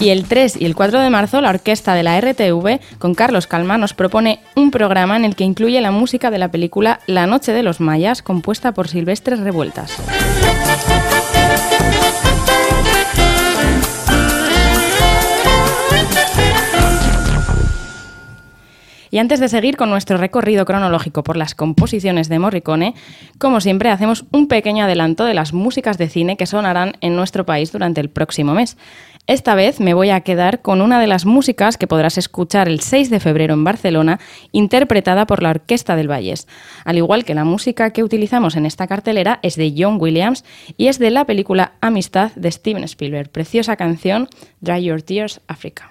Y 0.04 0.10
el 0.10 0.26
3 0.26 0.58
y 0.60 0.66
el 0.66 0.76
4 0.76 1.00
de 1.00 1.10
marzo, 1.10 1.40
la 1.40 1.50
orquesta 1.50 1.94
de 1.94 2.04
la 2.04 2.20
RTV, 2.20 2.82
con 3.00 3.16
Carlos 3.16 3.48
Calma, 3.48 3.78
nos 3.78 3.94
propone 3.94 4.42
un 4.54 4.70
programa 4.70 5.16
en 5.16 5.24
el 5.24 5.38
que 5.38 5.46
incluye 5.46 5.80
la 5.80 5.92
música 5.92 6.30
de 6.30 6.40
la 6.40 6.52
película 6.52 7.00
La 7.08 7.26
Noche 7.26 7.54
de 7.54 7.64
los 7.64 7.80
Mayas, 7.80 8.22
compuesta 8.22 8.74
por 8.74 8.90
Silvestres 8.90 9.40
Revueltas. 9.40 9.98
Y 19.14 19.20
antes 19.20 19.40
de 19.40 19.48
seguir 19.48 19.78
con 19.78 19.92
nuestro 19.92 20.18
recorrido 20.18 20.66
cronológico 20.66 21.24
por 21.24 21.38
las 21.38 21.54
composiciones 21.54 22.30
de 22.30 22.40
Morricone, 22.40 22.96
como 23.38 23.62
siempre 23.62 23.92
hacemos 23.92 24.26
un 24.32 24.48
pequeño 24.48 24.86
adelanto 24.86 25.24
de 25.24 25.36
las 25.36 25.54
músicas 25.54 26.00
de 26.00 26.10
cine 26.10 26.36
que 26.36 26.48
sonarán 26.48 26.94
en 27.00 27.16
nuestro 27.16 27.46
país 27.46 27.72
durante 27.72 28.02
el 28.02 28.10
próximo 28.10 28.56
mes. 28.56 28.76
Esta 29.26 29.56
vez 29.56 29.80
me 29.80 29.94
voy 29.94 30.10
a 30.10 30.20
quedar 30.20 30.62
con 30.62 30.82
una 30.82 31.00
de 31.00 31.08
las 31.08 31.26
músicas 31.26 31.78
que 31.78 31.88
podrás 31.88 32.18
escuchar 32.18 32.68
el 32.68 32.82
6 32.82 33.10
de 33.10 33.22
febrero 33.22 33.54
en 33.54 33.64
Barcelona, 33.64 34.20
interpretada 34.52 35.26
por 35.26 35.42
la 35.42 35.52
Orquesta 35.52 35.96
del 35.96 36.12
Valles. 36.12 36.46
Al 36.84 36.98
igual 36.98 37.24
que 37.24 37.34
la 37.34 37.46
música 37.46 37.92
que 37.92 38.04
utilizamos 38.04 38.58
en 38.58 38.66
esta 38.66 38.86
cartelera 38.86 39.40
es 39.42 39.56
de 39.56 39.74
John 39.78 39.98
Williams 39.98 40.44
y 40.76 40.88
es 40.88 41.00
de 41.00 41.10
la 41.10 41.26
película 41.26 41.72
Amistad 41.80 42.34
de 42.36 42.52
Steven 42.52 42.84
Spielberg. 42.84 43.30
Preciosa 43.30 43.78
canción, 43.78 44.28
Dry 44.60 44.84
Your 44.84 45.02
Tears, 45.02 45.40
Africa. 45.48 45.90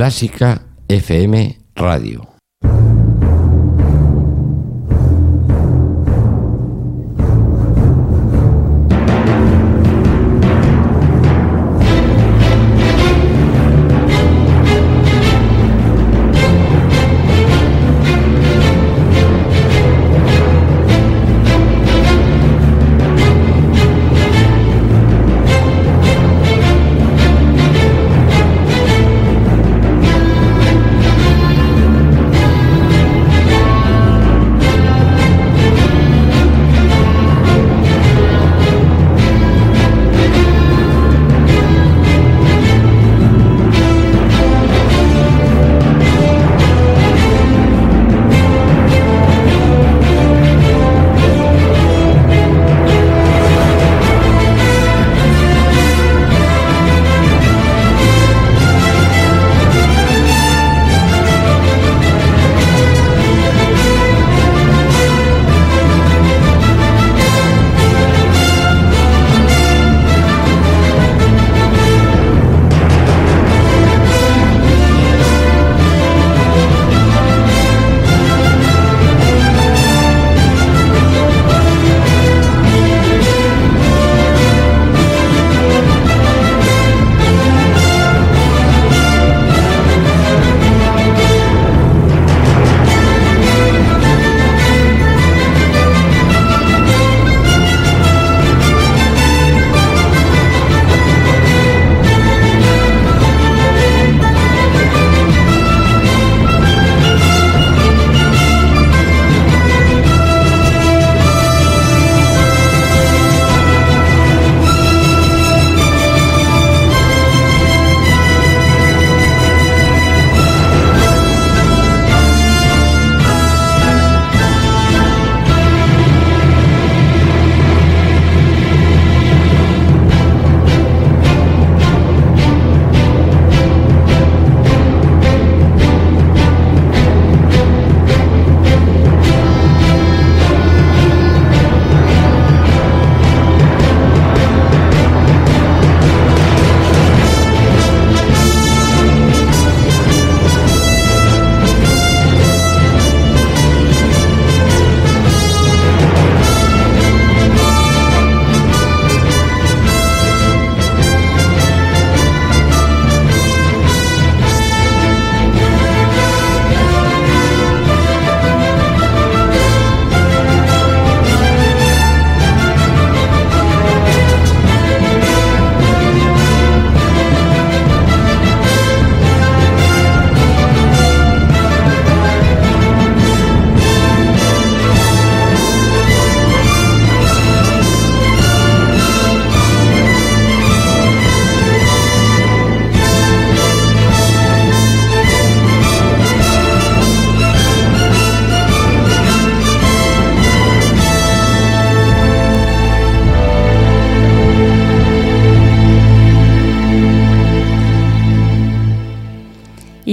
Clásica 0.00 0.62
FM 0.88 1.58
Radio. 1.76 2.29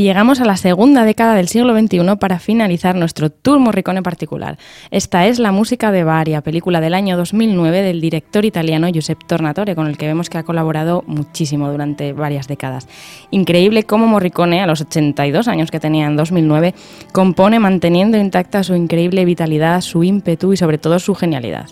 Llegamos 0.08 0.40
a 0.40 0.46
la 0.46 0.56
segunda 0.56 1.04
década 1.04 1.36
del 1.36 1.50
siglo 1.50 1.78
XXI 1.78 2.16
para 2.18 2.40
finalizar 2.40 2.96
nuestro 2.96 3.30
tour 3.30 3.60
Morricone 3.60 4.02
particular. 4.02 4.58
Esta 4.90 5.28
es 5.28 5.38
la 5.38 5.52
música 5.52 5.92
de 5.92 6.06
Varia, 6.06 6.40
película 6.40 6.80
del 6.80 6.94
año 6.94 7.18
2009 7.18 7.82
del 7.82 8.00
director 8.00 8.46
italiano 8.46 8.88
Giuseppe 8.88 9.26
Tornatore, 9.28 9.76
con 9.76 9.86
el 9.88 9.98
que 9.98 10.08
vemos 10.08 10.30
que 10.30 10.38
ha 10.38 10.44
colaborado 10.44 11.04
muchísimo 11.08 11.70
durante 11.70 12.14
varias 12.14 12.48
décadas. 12.48 12.88
Increíble 13.32 13.84
cómo 13.84 14.08
Morricone, 14.08 14.62
a 14.62 14.66
los 14.66 14.80
82 14.80 15.50
años 15.50 15.72
que 15.72 15.82
tenía 15.82 16.06
en 16.06 16.16
2009, 16.16 16.74
compone 17.12 17.60
manteniendo 17.60 18.18
intacta 18.18 18.64
su 18.64 18.76
increíble 18.76 19.26
vitalidad, 19.26 19.82
su 19.82 20.06
ímpetu 20.06 20.54
y 20.54 20.58
sobre 20.58 20.78
todo 20.78 21.00
su 21.00 21.16
genialidad. 21.16 21.68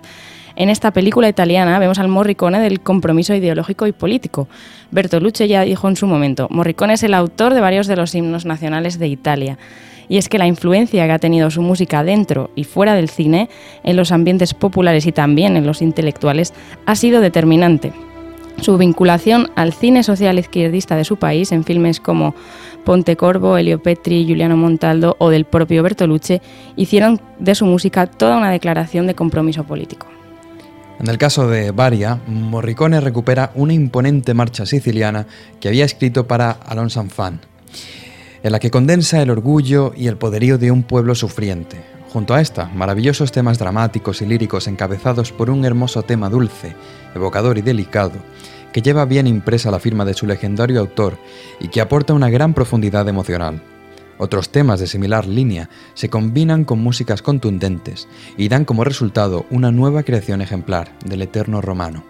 En 0.58 0.70
esta 0.70 0.92
película 0.92 1.28
italiana 1.28 1.78
vemos 1.80 2.00
al 2.00 2.08
Morricone 2.08 2.62
del 2.62 2.80
compromiso 2.80 3.34
ideológico 3.34 3.88
y 3.88 3.92
político. 3.92 4.48
Bertolucci 4.92 5.48
ya 5.48 5.64
dijo 5.64 5.90
en 5.90 5.98
su 5.98 6.08
momento, 6.08 6.48
Morricone 6.50 6.94
es 6.94 7.04
el 7.04 7.14
autor 7.14 7.54
de 7.54 7.60
varios 7.60 7.88
de 7.88 7.98
los 7.98 8.16
himnos 8.16 8.46
nacionales 8.46 8.98
de 8.98 9.10
Italia. 9.10 9.58
Y 10.08 10.18
es 10.18 10.30
que 10.30 10.38
la 10.38 10.48
influencia 10.48 11.06
que 11.06 11.12
ha 11.12 11.20
tenido 11.20 11.52
su 11.52 11.62
música 11.62 12.04
dentro 12.04 12.52
y 12.56 12.64
fuera 12.64 12.94
del 12.94 13.10
cine, 13.10 13.50
en 13.84 13.98
los 13.98 14.14
ambientes 14.14 14.54
populares 14.54 15.06
y 15.08 15.12
también 15.12 15.58
en 15.58 15.66
los 15.66 15.82
intelectuales, 15.82 16.54
ha 16.86 16.96
sido 16.96 17.20
determinante. 17.20 17.92
Su 18.62 18.78
vinculación 18.78 19.52
al 19.56 19.74
cine 19.74 20.04
social 20.04 20.40
izquierdista 20.40 20.96
de 20.96 21.04
su 21.04 21.18
país 21.18 21.52
en 21.52 21.66
filmes 21.66 22.00
como 22.00 22.34
Pontecorvo, 22.86 23.58
Elio 23.58 23.84
Petri, 23.84 24.26
Giuliano 24.26 24.56
Montaldo 24.56 25.18
o 25.20 25.30
del 25.30 25.44
propio 25.44 25.84
Bertolucci 25.84 26.40
hicieron 26.78 27.20
de 27.40 27.56
su 27.56 27.66
música 27.66 28.08
toda 28.08 28.38
una 28.38 28.52
declaración 28.52 29.08
de 29.08 29.16
compromiso 29.16 29.66
político. 29.66 30.08
En 31.06 31.12
el 31.12 31.20
caso 31.20 31.48
de 31.48 31.70
Varia, 31.70 32.20
Morricone 32.26 33.00
recupera 33.00 33.52
una 33.54 33.74
imponente 33.74 34.34
marcha 34.34 34.66
siciliana 34.66 35.28
que 35.60 35.68
había 35.68 35.86
escrito 35.86 36.26
para 36.26 36.50
Alonso 36.50 37.04
Fan, 37.04 37.42
en 38.42 38.52
la 38.52 38.58
que 38.58 38.72
condensa 38.72 39.22
el 39.22 39.30
orgullo 39.30 39.94
y 39.96 40.08
el 40.08 40.18
poderío 40.18 40.58
de 40.58 40.72
un 40.72 40.82
pueblo 40.82 41.14
sufriente. 41.14 41.78
Junto 42.12 42.34
a 42.34 42.42
esta, 42.42 42.70
maravillosos 42.70 43.32
temas 43.32 43.60
dramáticos 43.60 44.24
y 44.24 44.26
líricos 44.26 44.68
encabezados 44.68 45.32
por 45.32 45.52
un 45.52 45.64
hermoso 45.64 46.02
tema 46.02 46.28
dulce, 46.28 46.76
evocador 47.14 47.60
y 47.60 47.62
delicado, 47.62 48.14
que 48.74 48.82
lleva 48.82 49.06
bien 49.06 49.28
impresa 49.28 49.70
la 49.70 49.80
firma 49.80 50.06
de 50.06 50.16
su 50.16 50.26
legendario 50.26 50.80
autor 50.80 51.20
y 51.60 51.68
que 51.68 51.82
aporta 51.82 52.16
una 52.16 52.32
gran 52.32 52.56
profundidad 52.56 53.08
emocional. 53.08 53.62
Otros 54.18 54.50
temas 54.50 54.80
de 54.80 54.88
similar 54.88 55.28
línea 55.28 55.70
se 55.94 56.10
combinan 56.10 56.64
con 56.64 56.80
músicas 56.80 57.22
contundentes 57.22 58.08
y 58.38 58.48
dan 58.48 58.64
como 58.64 58.84
resultado 58.84 59.46
una 59.50 59.72
nueva 59.72 60.04
creación 60.04 60.42
ejemplar 60.42 60.98
del 61.06 61.22
eterno 61.22 61.62
romano. 61.62 62.04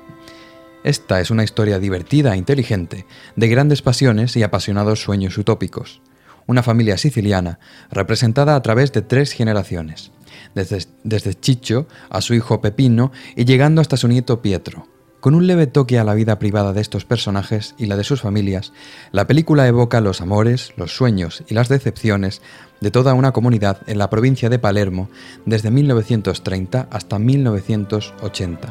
Esta 0.83 1.19
es 1.19 1.31
una 1.31 1.43
historia 1.43 1.79
divertida 1.79 2.33
e 2.33 2.37
inteligente, 2.37 3.07
de 3.35 3.47
grandes 3.47 3.81
pasiones 3.81 4.35
y 4.35 4.43
apasionados 4.43 5.01
sueños 5.01 5.35
utópicos. 5.37 6.01
Una 6.45 6.61
familia 6.61 6.99
siciliana 6.99 7.57
representada 7.89 8.55
a 8.55 8.61
través 8.61 8.91
de 8.91 9.01
tres 9.01 9.31
generaciones, 9.31 10.11
desde, 10.53 10.85
desde 11.03 11.33
Chicho 11.33 11.87
a 12.11 12.21
su 12.21 12.35
hijo 12.35 12.61
Pepino 12.61 13.11
y 13.35 13.45
llegando 13.45 13.81
hasta 13.81 13.97
su 13.97 14.07
nieto 14.07 14.43
Pietro. 14.43 14.94
Con 15.25 15.33
un 15.33 15.47
leve 15.47 15.65
toque 15.65 15.97
a 15.97 16.03
la 16.03 16.13
vida 16.13 16.37
privada 16.37 16.71
de 16.71 16.81
estos 16.81 17.03
personajes 17.03 17.73
y 17.79 17.87
la 17.87 17.97
de 17.97 18.03
sus 18.03 18.21
familias, 18.21 18.73
la 19.11 19.25
película 19.25 19.65
evoca 19.65 19.99
los 19.99 20.21
amores, 20.21 20.71
los 20.77 20.95
sueños 20.95 21.43
y 21.47 21.55
las 21.55 21.67
decepciones 21.67 22.43
de 22.79 22.91
toda 22.91 23.15
una 23.15 23.31
comunidad 23.31 23.79
en 23.87 23.97
la 23.97 24.11
provincia 24.11 24.49
de 24.49 24.59
Palermo 24.59 25.09
desde 25.47 25.71
1930 25.71 26.89
hasta 26.91 27.17
1980. 27.17 28.67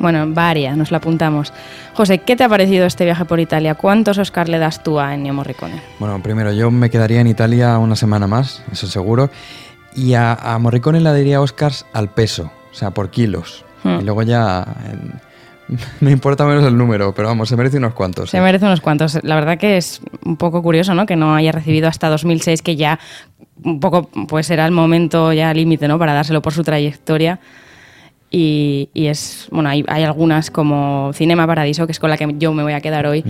Bueno, 0.00 0.26
varias, 0.28 0.76
nos 0.76 0.90
la 0.90 0.96
apuntamos. 0.98 1.52
José, 1.94 2.18
¿qué 2.18 2.34
te 2.34 2.42
ha 2.42 2.48
parecido 2.48 2.84
este 2.84 3.04
viaje 3.04 3.24
por 3.24 3.38
Italia? 3.38 3.76
¿Cuántos 3.76 4.18
Oscar 4.18 4.48
le 4.48 4.58
das 4.58 4.82
tú 4.82 4.98
a 4.98 5.14
Ennio 5.14 5.34
Morricone? 5.34 5.80
Bueno, 6.00 6.20
primero 6.20 6.50
yo 6.52 6.72
me 6.72 6.90
quedaría 6.90 7.20
en 7.20 7.28
Italia 7.28 7.78
una 7.78 7.94
semana 7.94 8.26
más, 8.26 8.60
eso 8.72 8.88
seguro, 8.88 9.30
y 9.94 10.14
a, 10.14 10.34
a 10.34 10.58
Morricone 10.58 10.98
le 10.98 11.10
daría 11.10 11.40
Oscars 11.40 11.86
al 11.92 12.08
peso, 12.08 12.50
o 12.72 12.74
sea, 12.74 12.90
por 12.90 13.10
kilos. 13.10 13.64
Hmm. 13.84 14.00
Y 14.00 14.02
luego 14.02 14.22
ya... 14.24 14.66
en- 14.90 15.25
me 16.00 16.10
importa 16.10 16.44
menos 16.46 16.64
el 16.64 16.76
número, 16.76 17.14
pero 17.14 17.28
vamos, 17.28 17.48
se 17.48 17.56
merece 17.56 17.78
unos 17.78 17.94
cuantos. 17.94 18.30
Se 18.30 18.36
sí. 18.36 18.42
merece 18.42 18.66
unos 18.66 18.80
cuantos. 18.80 19.18
La 19.22 19.34
verdad 19.34 19.58
que 19.58 19.76
es 19.76 20.00
un 20.24 20.36
poco 20.36 20.62
curioso, 20.62 20.94
¿no? 20.94 21.06
Que 21.06 21.16
no 21.16 21.34
haya 21.34 21.52
recibido 21.52 21.88
hasta 21.88 22.08
2006, 22.08 22.62
que 22.62 22.76
ya 22.76 22.98
un 23.62 23.80
poco 23.80 24.08
pues 24.28 24.50
era 24.50 24.66
el 24.66 24.72
momento 24.72 25.32
ya 25.32 25.52
límite, 25.52 25.88
¿no? 25.88 25.98
Para 25.98 26.14
dárselo 26.14 26.42
por 26.42 26.52
su 26.52 26.62
trayectoria. 26.62 27.40
Y, 28.30 28.90
y 28.92 29.06
es, 29.06 29.48
bueno, 29.50 29.68
hay, 29.68 29.84
hay 29.88 30.02
algunas 30.02 30.50
como 30.50 31.10
Cinema 31.14 31.46
Paradiso, 31.46 31.86
que 31.86 31.92
es 31.92 32.00
con 32.00 32.10
la 32.10 32.16
que 32.16 32.34
yo 32.38 32.52
me 32.52 32.62
voy 32.62 32.72
a 32.72 32.80
quedar 32.80 33.06
hoy, 33.06 33.24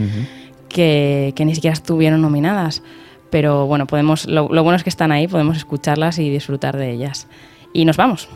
que, 0.68 1.32
que 1.37 1.45
ni 1.45 1.55
siquiera 1.55 1.74
estuvieron 1.74 2.22
nominadas. 2.22 2.82
Pero 3.30 3.66
bueno, 3.66 3.87
podemos, 3.87 4.26
lo, 4.26 4.49
lo 4.49 4.62
bueno 4.62 4.76
es 4.76 4.82
que 4.82 4.91
están 4.91 5.12
ahí, 5.12 5.28
podemos 5.28 5.57
escucharlas 5.57 6.18
y 6.18 6.30
disfrutar 6.30 6.76
de 6.76 6.93
ellas. 6.93 7.28
Y 7.72 7.84
nos 7.84 7.97
vamos. 7.97 8.28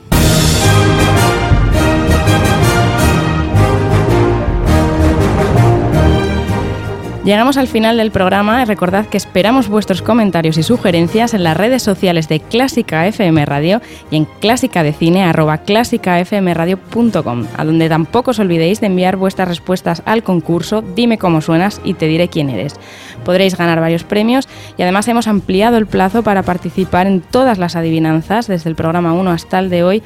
Llegamos 7.24 7.58
al 7.58 7.68
final 7.68 7.98
del 7.98 8.10
programa 8.10 8.62
y 8.62 8.64
recordad 8.64 9.04
que 9.04 9.18
esperamos 9.18 9.68
vuestros 9.68 10.00
comentarios 10.00 10.56
y 10.56 10.62
sugerencias 10.62 11.34
en 11.34 11.44
las 11.44 11.54
redes 11.54 11.82
sociales 11.82 12.28
de 12.28 12.40
Clásica 12.40 13.06
FM 13.06 13.44
Radio 13.44 13.82
y 14.10 14.16
en 14.16 14.24
clásicadecine 14.24 15.24
arroba 15.24 15.58
clásicafmradio.com, 15.58 17.46
a 17.58 17.64
donde 17.66 17.90
tampoco 17.90 18.30
os 18.30 18.38
olvidéis 18.38 18.80
de 18.80 18.86
enviar 18.86 19.16
vuestras 19.16 19.48
respuestas 19.48 20.02
al 20.06 20.22
concurso 20.22 20.82
Dime 20.96 21.18
cómo 21.18 21.42
suenas 21.42 21.82
y 21.84 21.92
te 21.92 22.06
diré 22.06 22.28
quién 22.28 22.48
eres. 22.48 22.76
Podréis 23.22 23.54
ganar 23.54 23.80
varios 23.80 24.04
premios 24.04 24.48
y 24.78 24.82
además 24.82 25.06
hemos 25.06 25.28
ampliado 25.28 25.76
el 25.76 25.86
plazo 25.86 26.22
para 26.22 26.42
participar 26.42 27.06
en 27.06 27.20
todas 27.20 27.58
las 27.58 27.76
adivinanzas, 27.76 28.46
desde 28.46 28.70
el 28.70 28.76
programa 28.76 29.12
1 29.12 29.30
hasta 29.30 29.58
el 29.58 29.68
de 29.68 29.84
hoy, 29.84 30.02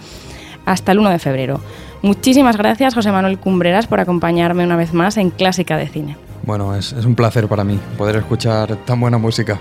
hasta 0.67 0.91
el 0.91 0.99
1 0.99 1.11
de 1.11 1.19
febrero. 1.21 1.61
Muchísimas 2.03 2.57
gracias 2.57 2.93
José 2.93 3.13
Manuel 3.13 3.39
Cumbreras 3.39 3.87
por 3.87 4.01
acompañarme 4.01 4.65
una 4.65 4.77
vez 4.77 4.93
más 4.93 5.17
en 5.17 5.31
Clásica 5.31 5.77
de 5.77 5.87
Cine. 5.87 6.24
Bueno, 6.47 6.75
es, 6.75 6.93
un 6.93 7.15
placer 7.15 7.49
para 7.49 7.65
mí 7.65 7.79
poder 7.97 8.17
escuchar 8.17 8.77
tan 8.85 9.01
buena 9.01 9.19
música. 9.19 9.59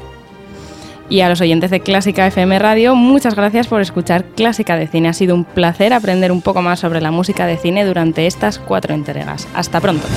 Y 1.10 1.22
a 1.22 1.30
los 1.30 1.42
oyentes 1.42 1.70
de 1.70 1.82
Clásica 1.82 2.26
FM 2.28 2.58
Radio, 2.60 2.96
muchas 2.96 3.36
gracias 3.36 3.68
por 3.68 3.82
escuchar 3.82 4.26
Clásica 4.36 4.78
de 4.78 4.88
Cine. 4.88 5.10
Ha 5.10 5.14
sido 5.14 5.36
un 5.36 5.44
placer 5.44 5.94
aprender 5.94 6.32
un 6.32 6.42
poco 6.42 6.62
más 6.62 6.80
sobre 6.80 7.02
la 7.02 7.12
música 7.12 7.46
de 7.46 7.58
cine 7.58 7.86
durante 7.86 8.26
estas 8.26 8.58
cuatro 8.58 8.94
entregas. 8.94 9.48
Hasta 9.54 9.80
pronto. 9.80 10.08